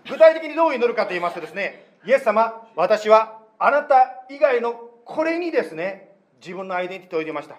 [0.10, 4.74] 具体的にどう祈るかと言いますとですね、イエス様、私はあなた以外の
[5.06, 7.58] これにですね、自分のアイデンティティを入れました。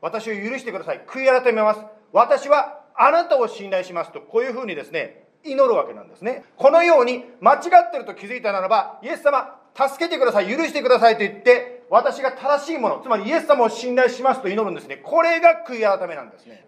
[0.00, 1.00] 私を許してください。
[1.06, 1.80] 悔い改めます。
[2.12, 7.58] 私はあなたを信頼しますと、こういうふうにですね、祈るわけなんですねこのように間違
[7.88, 16.66] ってると気づいたならばイエス様助けてください許してくださいと言って私が正しいものつまりイエス様を信頼しますと祈るんですねこれが悔い改めなんですね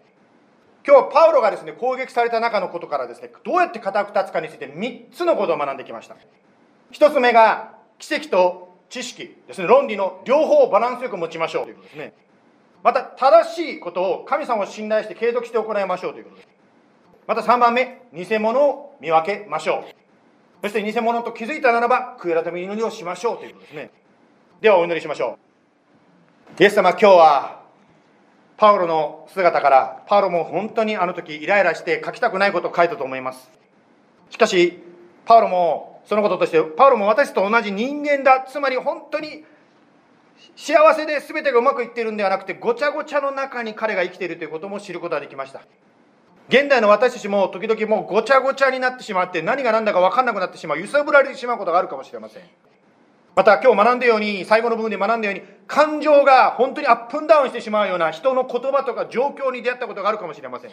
[0.87, 6.15] 今日パウロがですね攻撃された中のことからですねどうやって固く立つかについて3つのことを学んできました
[6.93, 12.13] 1つ目が奇跡と知識ですね論理の両方をバランスよく持ちましょうということですね
[12.83, 16.51] また正しいことを神様を信頼して継続して行いましょうということです
[17.27, 20.67] また3番目、偽物を見分けましょう。
[20.67, 23.91] そして偽物と気づいたならば、悔い改め祈りをしましょうということですね。
[24.59, 25.37] ではお祈りしましょ
[26.59, 26.61] う。
[26.61, 27.61] イエス様、今日は、
[28.57, 33.49] パウロの姿から、パウロも本当にあの時イライラして書きたくないことを書いたと思います。
[34.29, 34.83] しかし、
[35.25, 38.45] パウロもそのこととして、パウロも私と同じ人間だ。
[38.47, 39.43] つまり本当に
[40.55, 45.61] 幸せで全てがうまくいっているんではなくて、ごちゃごちゃの中に彼が生きているということも知ることができました。
[46.51, 52.43] 現代の私たちも時々もうごちゃごちゃになってしまって何が何だか分かんなくなってしまう揺さぶられてしまうことがあるかもしれません
[53.37, 60.71] また今日学んだように最後の部分で学んだように感情が本当にアップンダウンしてしまうような人の言葉とか状況に出会ったことがあるかもしれません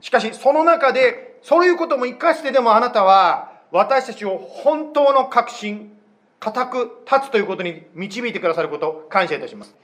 [0.00, 5.92] しかしその中でそういうことも生かしてでもあなたは私たちを本当の確信
[6.38, 9.74] 固く立つということに導いてくださること感謝いたします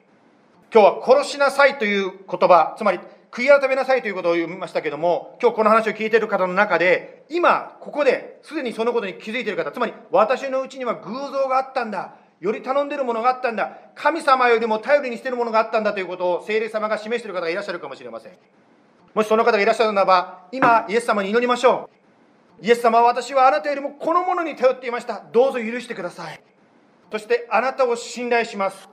[0.72, 3.00] 今日は殺しなさいという言葉つまり
[3.32, 12.12] 悔い改めなさいということを言いましたけども、今日この話を聞いている方の中で、今、ここですでにそのことに気づいている方、つまり私のうちには偶像があったんだ。
[12.40, 13.78] より頼んでいるものがあったんだ。
[13.94, 18.32] 神様よりも頼りにしてるものがあったんだということを聖霊様が示している方がいらっしゃるかもしれません。
[19.14, 22.01] もしその方がいらっしゃるならば、今、イエス様に祈りましょう。
[22.62, 25.22] イエス様は私はあなたよりもこのものに頼っていました。
[25.32, 26.40] どうぞ許してください。
[27.10, 28.88] そしてあなたを信頼します。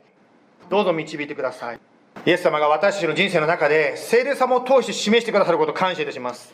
[0.70, 1.80] どうぞ導いてください。
[2.26, 6.54] イエス様が私たちの人生の中で聖霊様を通して示してくださることを感謝いたします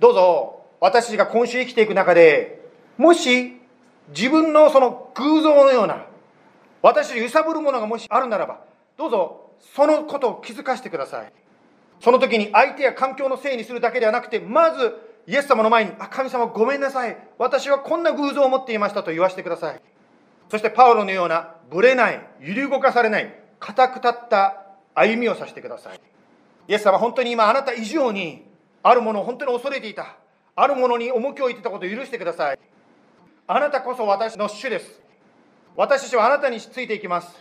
[0.00, 2.64] どうぞ私たちが今週生きていく中で
[2.96, 3.60] もし
[4.08, 6.06] 自分のその偶像のような
[6.80, 8.60] 私たち揺さぶるものがもしあるならば
[8.96, 11.32] どうぞそのことを気づかせてください
[12.00, 14.94] その時に相手や環境のせいにするだけではなくてまず
[15.26, 17.16] イエス様の前に「あ神様ごめんなさい。
[17.38, 19.80] 私はこんな偶像を持っていました」と言わせてください。
[20.48, 24.62] そしてパウロのようなぶれない揺り動かされない固く立った
[24.94, 26.00] 歩みをさせてください。
[26.68, 28.50] イエス様本当に今あなた以上に
[28.82, 30.16] あるものを本当に恐れていた。
[30.54, 32.58] あるものに重きを置いてたことを許してください。
[33.46, 35.00] あなたこそ私の主です。
[35.76, 37.34] 私たちはあなたについていきます。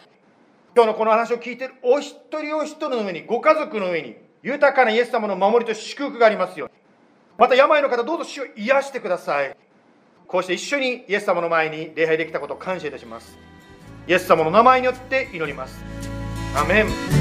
[0.74, 6.81] 今日のこの話を聞いているお一人お一人の上に、ご家族の上に、豊かなイエス様の守りと祝福がありますように。
[7.42, 9.58] また病の方、どうぞ主を癒してください。
[10.28, 13.36] こうして一緒にイエス様の前に礼拝できたことを感謝いたします。
[14.08, 15.84] イエス様の名前によって祈ります。
[16.56, 17.21] アメン。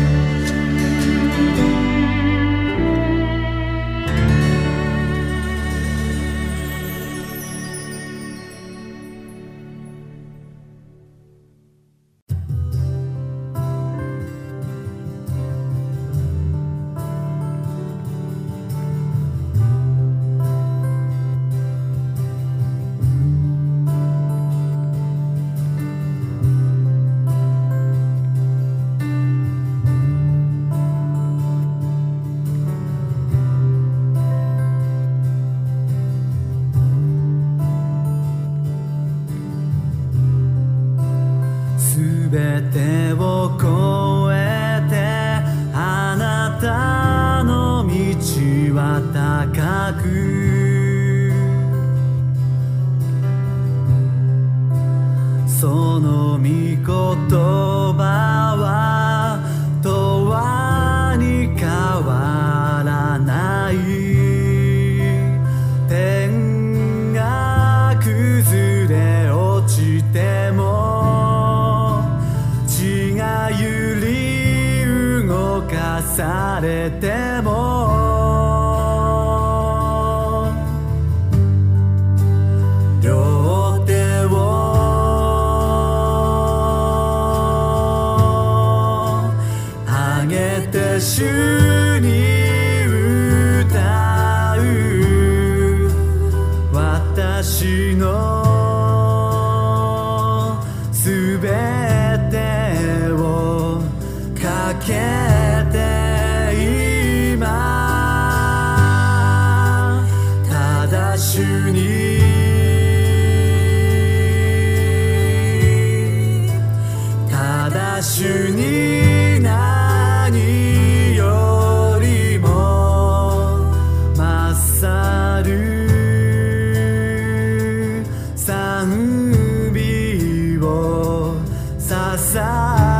[131.90, 132.99] 洒洒。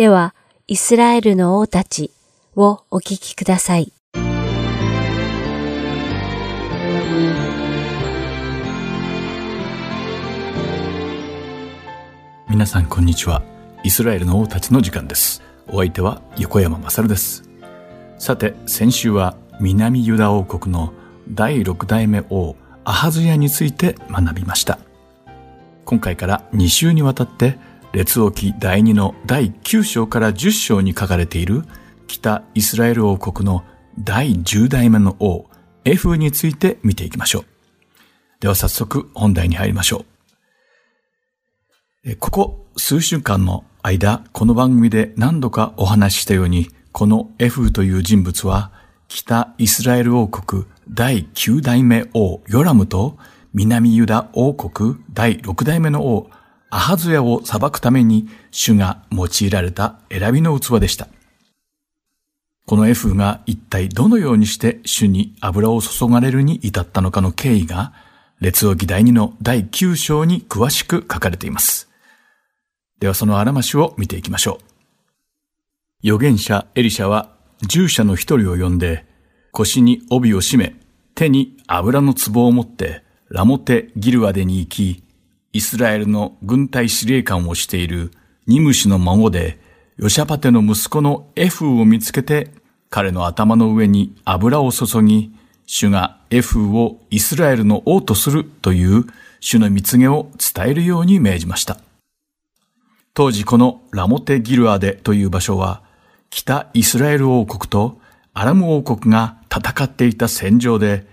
[0.00, 0.34] では、
[0.66, 2.10] イスラエルの王たち
[2.56, 3.92] をお聞きください。
[12.48, 13.42] 皆さんこんにちは。
[13.84, 15.42] イスラエルの王たちの時間です。
[15.68, 17.42] お相手は横山勝です。
[18.18, 20.94] さて、先週は南ユダ王国の
[21.28, 24.78] 第6代目王アハズヤについて学びました。
[25.84, 27.58] 今回から2週にわたって
[27.92, 31.64] 列王記第2の第9章から10章に書かれている
[32.06, 33.64] 北イスラエル王国の
[33.98, 35.46] 第10代目の王
[35.84, 37.44] エフについて見ていきましょう。
[38.38, 40.04] では早速本題に入りましょ
[42.04, 42.16] う。
[42.16, 48.70] ここ数週間の間、この番組で何度かお話ししたように、このエフという人物は
[49.08, 53.18] 北イスラエル王国第9代目王ヨラムと
[53.52, 56.30] 南ユダ王国第6代目の王
[56.70, 61.08] アハズヤを裁くために主が用いられた選びの器でした。
[62.64, 67.92] このエフが一体どのようにして主に油を注がれるに至ったのかの経緯が、
[68.40, 71.90] 列王記第2の第9章に詳しく書かれています。
[73.00, 74.60] ではそのあらましを見ていきましょ
[76.04, 76.06] う。
[76.06, 77.34] 預言者エリシャは
[77.66, 79.04] 従者の一人を呼んで、
[79.50, 80.76] 腰に帯を締め、
[81.16, 85.02] 手に油の壺を持って、ラモテ・ギルアデに行き、
[85.52, 88.12] イスラエルの軍隊司令官をしている
[88.46, 89.58] ニムシの孫で、
[89.96, 92.52] ヨシャパテの息子のエフーを見つけて、
[92.88, 95.32] 彼の頭の上に油を注ぎ、
[95.66, 99.06] 主がエフーをイスラエルの王とするという
[99.40, 101.78] 主の蜜げを伝えるように命じました。
[103.12, 105.82] 当時このラモテ・ギルアデという場所は、
[106.30, 108.00] 北イスラエル王国と
[108.34, 111.06] アラム王国が戦っていた戦場で、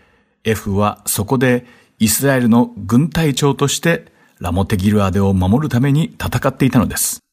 [0.43, 1.65] エフはそこで
[1.97, 7.23] イスラエルの軍隊長としてラモテ・ギルアデを守るために戦っていたのです。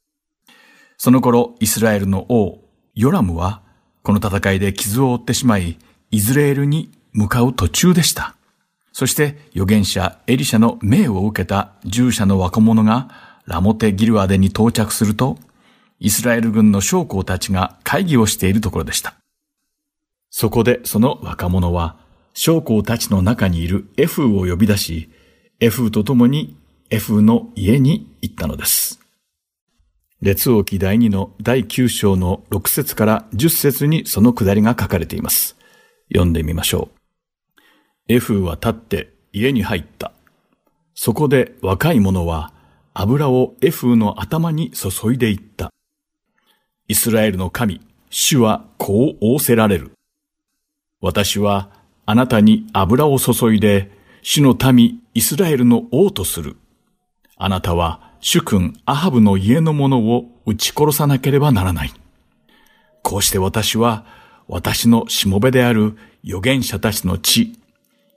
[0.97, 2.61] その頃、イスラエルの王、
[2.95, 3.63] ヨラムは、
[4.03, 5.79] この戦いで傷を負ってしまい、
[6.11, 8.37] イズレールに向かう途中でした。
[8.93, 13.11] そして、預言者エリシャの命を受けた従者の若者が、
[13.47, 15.37] ラモテ・ギルアデに到着すると、
[16.01, 19.15] イスラエル軍の将校たちが会議をしているところでした。
[20.31, 21.97] そこでその若者は、
[22.33, 25.11] 将校たちの中にいるエフーを呼び出し、
[25.61, 26.57] エフーと共に
[26.95, 29.01] エフーの家に行ったのです。
[30.23, 35.57] 列王記第2の第9章の6節から10節にそのくだりが書かれています。
[36.07, 36.91] 読んでみましょ
[38.09, 38.13] う。
[38.13, 40.13] エフは立って家に入った。
[40.95, 42.53] そこで若い者は
[42.93, 45.73] 油をエフの頭に注いでいった。
[46.87, 49.91] イスラエルの神、主はこう仰せられる。
[51.01, 51.71] 私は
[52.07, 53.91] あなたに油を注いで、
[54.23, 56.57] 主の民イスラエルの王とする。
[57.45, 61.93] あなたは主君アハブの家の者を撃ち殺さなければならない。
[63.03, 64.07] こうして私は
[64.49, 67.53] 私のしもべである預言者たちの血、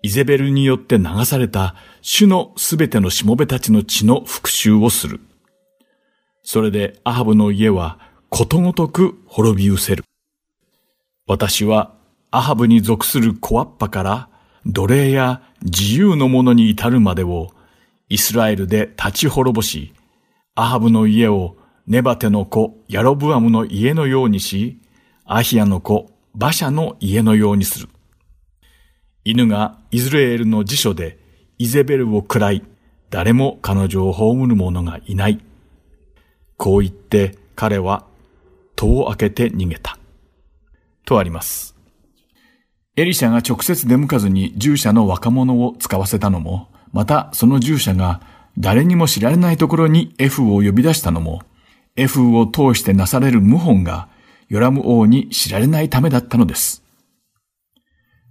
[0.02, 5.20] イゼベルによって流された主のすべてのしもべたちの血の復讐をする。
[6.42, 8.00] それでアハブの家は
[8.30, 10.06] ことごとく滅び失せる。
[11.28, 11.94] 私は
[12.32, 14.30] アハブに属する小アッパから
[14.66, 17.52] 奴隷や自由の者に至るまでを
[18.10, 19.94] イスラエルで立ち滅ぼし、
[20.56, 24.80] アハブの家をネバテの子ヤロブアムの家のようにし、
[25.26, 27.90] アヒアの子バシャの家のようにする。
[29.24, 31.20] 犬がイズレールの辞書で
[31.58, 32.64] イゼベルを喰らい、
[33.10, 35.40] 誰も彼女を葬る者がいない。
[36.58, 38.06] こう言って彼は
[38.76, 39.98] 戸を開けて逃げた。
[41.06, 41.76] とあります。
[42.96, 48.22] エリシャが直接出向かずに従者の若者を使わせたのも、またその従者が
[48.58, 51.42] 誰にも知られないところにエフを呼び出したのも、
[51.96, 54.10] エフを通してなされる謀反が
[54.50, 56.84] ヨラム王に知られないためだったのです。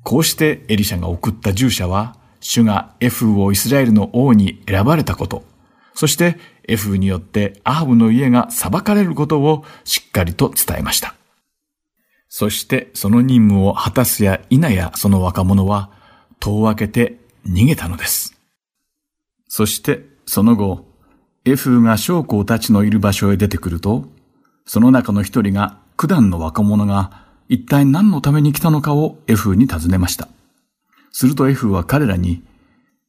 [0.02, 5.44] こうしてエリシャが送った従者は、主がエフをイスラエルの王に選ばれたこと、
[5.94, 6.38] そして
[6.68, 11.14] エフによってアハブの家が裁かれることをしっかりと伝えました。
[12.28, 15.90] そしてその任務を果たすや否やその若者は
[16.38, 18.35] 戸を開けて逃げたのです。
[19.48, 20.86] そしてその後、
[21.44, 24.06] エフが将校たちのいる場所へ出てくると、
[24.66, 30.28] その中の一人が九段の若者が一体何のために来たのかをエフに尋ねました。
[31.12, 32.42] するとエフは彼らに、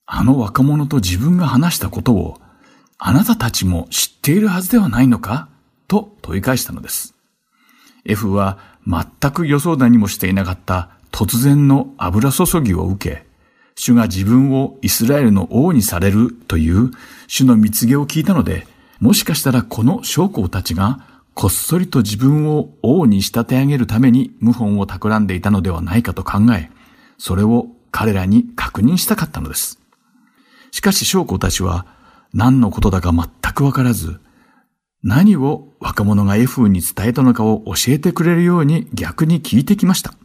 [0.06, 2.40] あの若者と自分が話したことを、
[3.00, 5.50] あなたたちも知っているはずではないのか
[5.88, 7.16] と問い返したのです。
[8.06, 13.27] エフは全く予想だにもしていなかった突然の油注ぎを受け、
[13.78, 16.92] 主が自分をイスラエルの王にされるという
[17.28, 18.68] 主の蜜毛を聞いたので、
[19.00, 21.00] もしかしたらこの将校たちが
[21.36, 26.72] こっそりと自分を王に仕立て上げるために謀反を企んでいたのではないかと考え、
[27.20, 29.80] それを彼らに確認したかったのです。
[30.72, 31.86] しかし将校たちは
[32.34, 34.20] 何のことだか全くわからず、
[35.04, 40.16] 何を若者が F に伝えたのかを教えてくれるように逆に聞いてきました。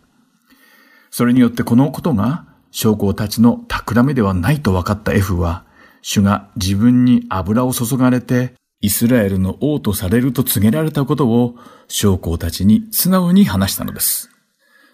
[1.10, 5.64] それによってこのことが将校たちの企めではないと分かった F は、
[6.00, 11.54] 主が自分に油を注がれて、イスラエルの王とされると告げられたことを
[11.86, 14.28] 将校たちに素直に話したのです。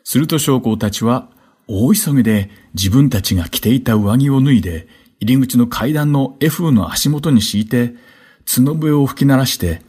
[0.04, 1.30] すると将校たちは
[1.68, 4.88] 大急ぎで自分たちが着ていた上着を脱いで
[5.20, 7.94] 入り口の階段の F の足元に敷いて
[8.46, 9.82] 角笛を吹き鳴らして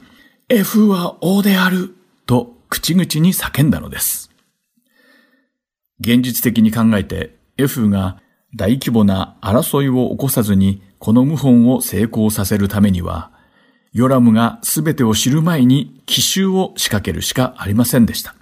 [0.47, 4.29] F は王であると口々に叫んだのです。
[5.99, 8.22] 現実的に考えてエフが
[8.55, 13.32] 大規模な争いを起こさずにこの謀反を成功させるためには、
[13.91, 18.34] ヨラムが全てを知る前に奇襲を仕掛けるしかありませんでした。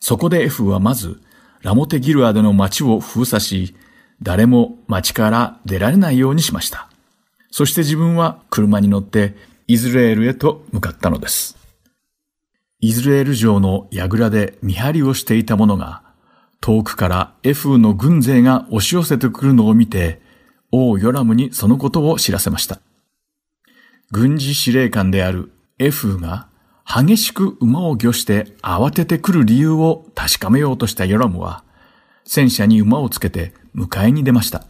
[0.00, 1.20] そこでエフはまず、
[1.62, 3.74] ラモテギルアでの町を封鎖し、
[4.22, 6.88] 誰も町から出られないようにしました。
[7.50, 9.36] そして自分は車に乗って
[9.66, 11.56] イズレールへと向かったのです。
[12.80, 16.02] イズレール城の櫓で見張りをしていた者が、
[16.60, 20.20] 遠くからエフーの軍勢が押し寄せてくるのを見て、
[20.70, 22.80] 王ヨラムにそのことを知らせました。
[24.10, 26.48] 軍事司令官であるエフーが
[26.86, 31.62] 激しく馬を御して慌ててくる理由を確かめようとしたヨラムは、
[32.24, 34.64] 戦車に馬をつけて迎えに出ました。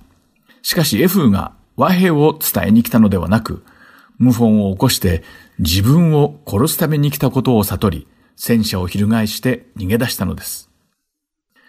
[0.62, 3.64] しかしエフーが和平を伝えに来たのではなく、
[4.18, 5.22] 謀反を起こして
[5.60, 10.67] 自分を殺すために来たことを悟り、戦車を翻して逃げ出したのです。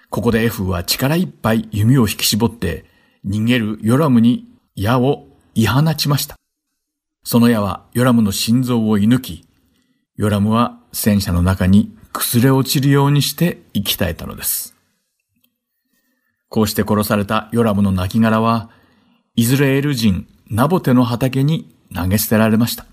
[0.09, 2.85] ここで F は力いっぱい弓を引き絞って
[3.25, 6.35] 逃げるヨラムに矢を言い放ちました。
[7.23, 9.45] その矢はヨラムの心臓を射抜き、
[10.15, 14.75] ヨラムは戦車の中に崩れ落ちるようにして生き絶えたのです。
[16.47, 18.71] こうして殺されたヨラムの亡骸は、
[19.35, 22.87] イズレール人ナボテの畑に投げ捨てられました。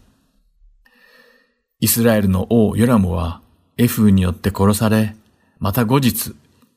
[1.81, 3.41] イスラエルの王ヨラムは
[3.79, 5.17] エフによって殺され、
[5.59, 6.35] また後日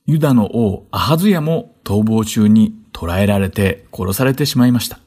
[0.09, 4.97] ユダの王アハズヤも逃亡中に捕らえられて殺されてしまいました。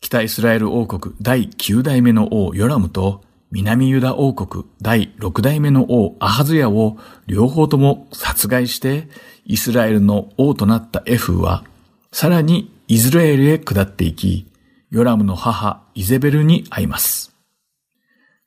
[0.00, 3.22] 北イスラエル王国第9代目の王ヨラムと
[3.52, 9.08] 南ユダ王国第6代目の王アハズヤを両方とも殺害して
[9.44, 11.62] イスラエルの王となったエフは
[12.10, 14.50] さらにイズラエルへ下っていき
[14.90, 17.32] ヨラムの母イゼベルに会います。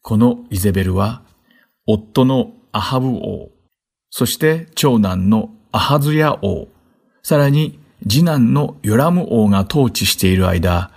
[0.01, 1.21] このイゼベルは
[1.88, 3.52] 夫のアハブ王
[4.16, 6.68] そして長男のアハズヤ王、
[7.24, 10.91] さらに次男のヨラム王が統治している間、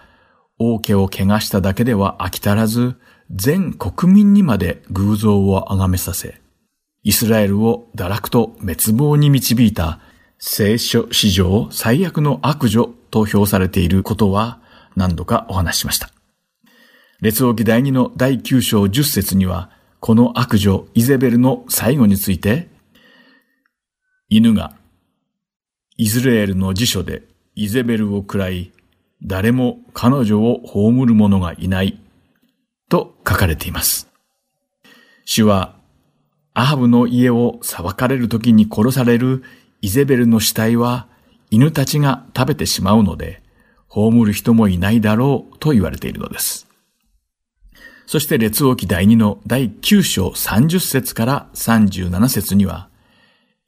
[0.58, 2.96] 王家を汚しただけでは飽き足らず、
[3.30, 6.42] 全国民にまで偶像を崇めさせ、
[7.04, 9.98] イスラエルを堕落と滅亡に導いた
[10.38, 14.60] 聖書史上最悪の悪女と評されていることは
[14.94, 16.10] 何度かお話ししました。
[17.22, 22.75] 列王記第2の第9章10節には、この悪女イゼベルの最後について、
[24.28, 24.74] 犬が、
[25.96, 27.22] イズレールの辞書で
[27.54, 28.72] イゼベルを喰らい、
[29.22, 32.00] 誰も彼女を葬る者がいない、
[32.88, 34.08] と書かれています。
[35.24, 35.76] 主は、
[36.54, 39.44] アハブの家を裁かれる時に殺される
[39.80, 41.06] イゼベルの死体は
[41.50, 43.42] 犬たちが食べてしまうので、
[43.88, 46.66] 葬る人もいないだろうと言われているのです。
[48.06, 52.88] そして列王記第2の第9章30節から37節には、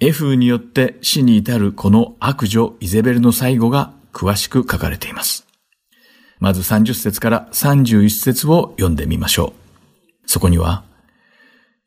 [0.00, 5.44] エフーによって死に至るこの悪女イゼベルの最後が詳しく書かれています。
[6.38, 10.30] まず30節から31節を読んでみましょう。
[10.30, 10.84] そこには、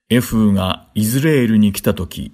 [0.09, 2.33] エフーがイズレールに来た時、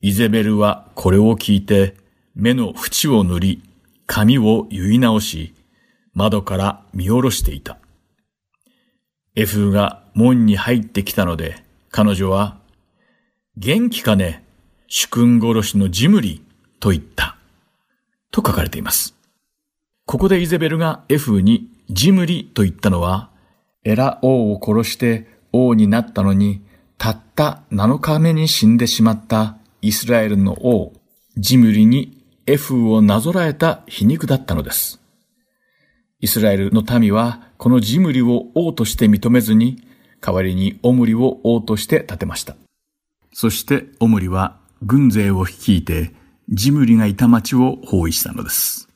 [0.00, 1.96] イゼベルはこれを聞いて、
[2.36, 3.62] 目の縁を塗り、
[4.06, 5.54] 髪を結い直し、
[6.14, 7.78] 窓から見下ろしていた。
[9.34, 12.60] エフーが門に入ってきたので、彼女は、
[13.56, 14.45] 元気かね？
[14.88, 16.44] 主君殺しのジムリ
[16.78, 17.36] と言った。
[18.30, 19.16] と書かれています。
[20.04, 23.30] ここでイゼベルがエフにジムリと言ったのは、
[23.82, 26.62] エラ王を殺して王になったのに、
[26.98, 30.92] たった7日目に死んでしまったイスラエルの王、
[31.36, 35.00] ジムリにエフをなぞらえた皮肉だったのです。
[36.20, 39.82] イスラエルの民はこのジムリを王として認めずに、
[40.20, 42.56] 代わりにオムリを王として立てました。
[43.32, 46.14] そしてオムリは軍勢を率いて
[46.48, 48.88] ジムリがいた町を包囲したのです。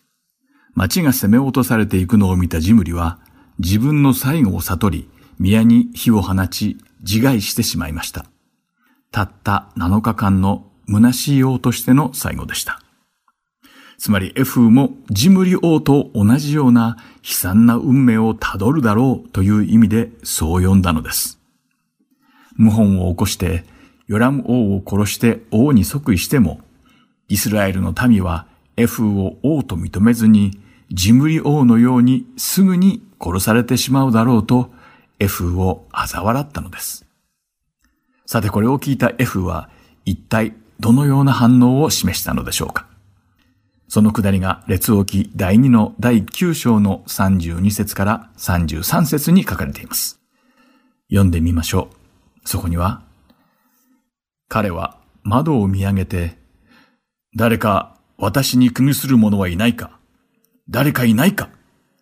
[0.75, 3.19] 町が攻め落とされていくのを見たジムリは
[3.59, 5.09] 自分の最後を悟り、
[5.39, 8.27] 宮に火を放ち自害してしまいました。
[9.11, 12.81] たった7日間の虚しい王としての最後でした。
[13.99, 21.39] つまりエフーもジムリ王と同じような悲惨な運命をたどるだろうという意味でそう呼んだのです。
[22.57, 23.65] 謀反を起こして
[24.11, 26.59] ヨラム王を殺して王に即位しても、
[27.29, 34.73] イスラエルの民はエフを王と認めずにジムリ王のようにすぐに殺されてしまうだろうと
[35.21, 37.07] エフを嘲笑ったのです。
[38.27, 39.71] さてこれを聞いたエフは
[40.05, 42.89] 一体どのような反応を示したのでしょうか
[43.87, 50.19] そのくだりが列王記第2の第9章の32節から33節に書かれています。
[51.11, 51.91] 読んでみましょ
[52.45, 52.49] う。
[52.49, 53.09] そこには、
[54.51, 56.37] 彼は窓を見上げて、
[57.37, 60.01] 誰か私に組みする者はいないか
[60.69, 61.51] 誰かいないか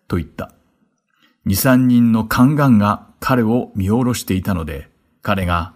[0.07, 0.51] と言った。
[1.45, 4.89] 二三人の宦官が彼を見下ろしていたので、
[5.21, 5.75] 彼が、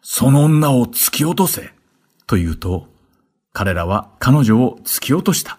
[0.00, 1.74] その女を突き落とせ
[2.26, 2.88] と言うと、
[3.52, 5.58] 彼らは彼女を突き落とした。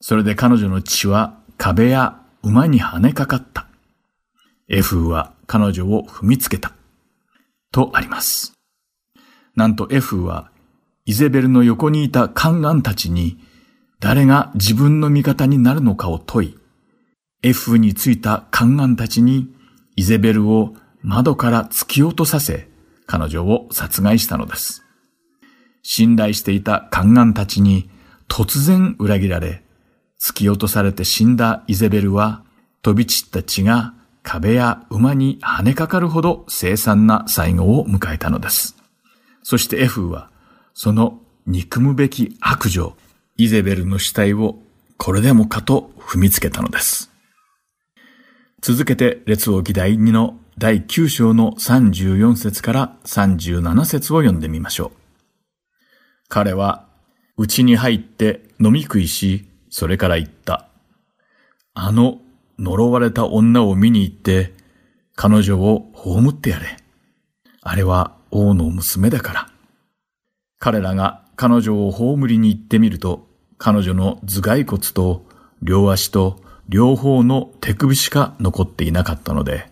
[0.00, 3.66] それで彼女の血は壁や馬に跳ねかかった。
[4.68, 6.74] エフーは彼女を踏みつけた。
[7.72, 8.55] とあります。
[9.56, 10.50] なんとエフーは
[11.06, 13.38] イゼベルの横にいた宦官たちに
[14.00, 16.58] 誰が自分の味方になるのかを問い、
[17.42, 19.48] エフーについた宦官たちに
[19.96, 22.68] イゼベルを窓から突き落とさせ、
[23.06, 24.82] 彼女を殺害したのです。
[25.82, 27.88] 信頼していた宦官たちに
[28.28, 29.62] 突然裏切られ、
[30.20, 32.44] 突き落とされて死んだイゼベルは
[32.82, 38.75] 飛び散った血が壁や馬に跳ねかかるほど凄惨な最後を迎えたのです。
[39.48, 40.28] そしてエフは
[40.74, 42.96] その憎むべき悪女、
[43.36, 44.58] イゼベルの死体を
[44.96, 47.12] これでもかと踏みつけたのです。
[48.60, 54.90] 続けて列王記第2の第9章の34節から37節を読んでみましょう。
[56.28, 56.88] 彼は、
[57.36, 60.66] 家に入って飲み食いし、それから言った。
[61.72, 62.18] あの
[62.58, 64.54] 呪われた女を見に行って、
[65.14, 66.78] 彼女を葬ってやれ。
[67.62, 69.50] あれは王の娘だから。
[70.58, 75.26] 彼らが彼女を葬りに行ってみると、彼女の頭蓋骨と
[75.62, 79.70] 両足と両方の手首しか残っていなかったので、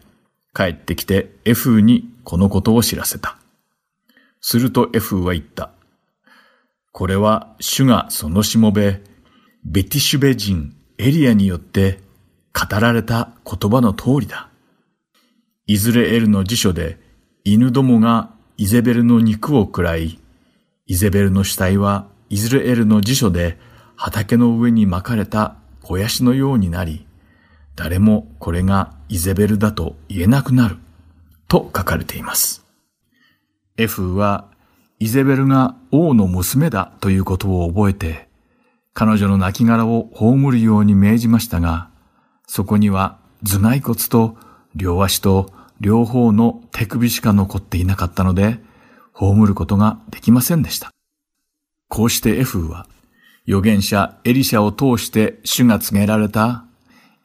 [0.55, 3.38] 帰ってきてエフーにこのことを知らせた。
[4.40, 5.70] するとエフーは言った。
[6.92, 9.00] これは主がそのしもべ、
[9.64, 12.00] ベティシュベ人エリアによって
[12.52, 14.48] 語られた言葉の通りだ。
[15.66, 17.00] イズレエルの辞書で
[17.42, 20.20] 犬どもがイゼベルの肉を食らい、
[20.86, 23.59] イゼベルの死体はイズレエルの辞書で
[23.96, 27.07] 畑の上に巻かれた肥やしのようになり、
[27.74, 30.76] 誰もこれがイゼベルだと言えなくなる、
[31.48, 32.64] と書かれています。
[33.76, 34.48] エフは
[35.00, 38.28] イゼベルが王の娘だということを覚えて、
[38.92, 41.90] 彼女の亡骸を葬るように命じましたが、
[42.46, 44.36] そこには頭蓋骨と
[44.76, 45.50] 両足と
[45.85, 48.59] 両方の手首しか残っていなかったので、
[49.12, 50.91] 葬ることができませんでした。
[51.91, 52.87] こうしてエフーは、
[53.47, 56.64] 預言者エリシャを通して主が告げられた、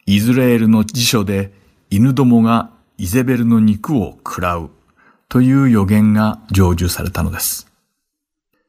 [0.06, 1.54] イズレエルの辞書で
[1.90, 4.72] 犬どもがイゼベルの肉を食らう
[5.30, 7.72] という予言が成就されたのです。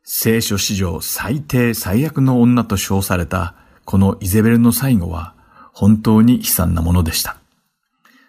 [0.05, 5.35] 聖書史上最低最悪の女と称されたこのイゼベルの最後は
[5.73, 7.40] 本当に悲惨なものでした。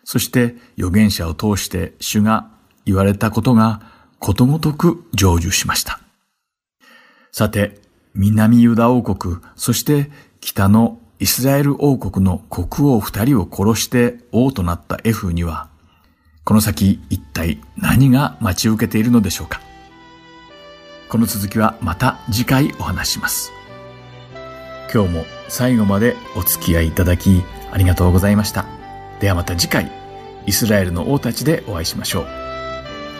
[0.03, 2.49] そして預言者を通して主が
[2.85, 3.81] 言われたことが
[4.19, 5.99] ことごとく成就しました。
[7.31, 7.79] さて、
[8.13, 15.69] 南ユダ王国、そして北のイスラエル王国の国王二人を殺して王となったエフには、
[16.43, 19.61] この先一体何が待ち受けているのでしょうか
[21.09, 23.51] この続きはまた次回お話しします。
[24.93, 28.80] 今日も最後までお付き合いいただきありがとうございました。
[29.21, 29.91] ではまた次回、
[30.47, 32.27] イスラエルの王たちでお会いしましょう。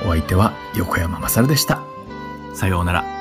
[0.08, 1.84] お相手は横山まさるでした。
[2.56, 3.21] さようなら。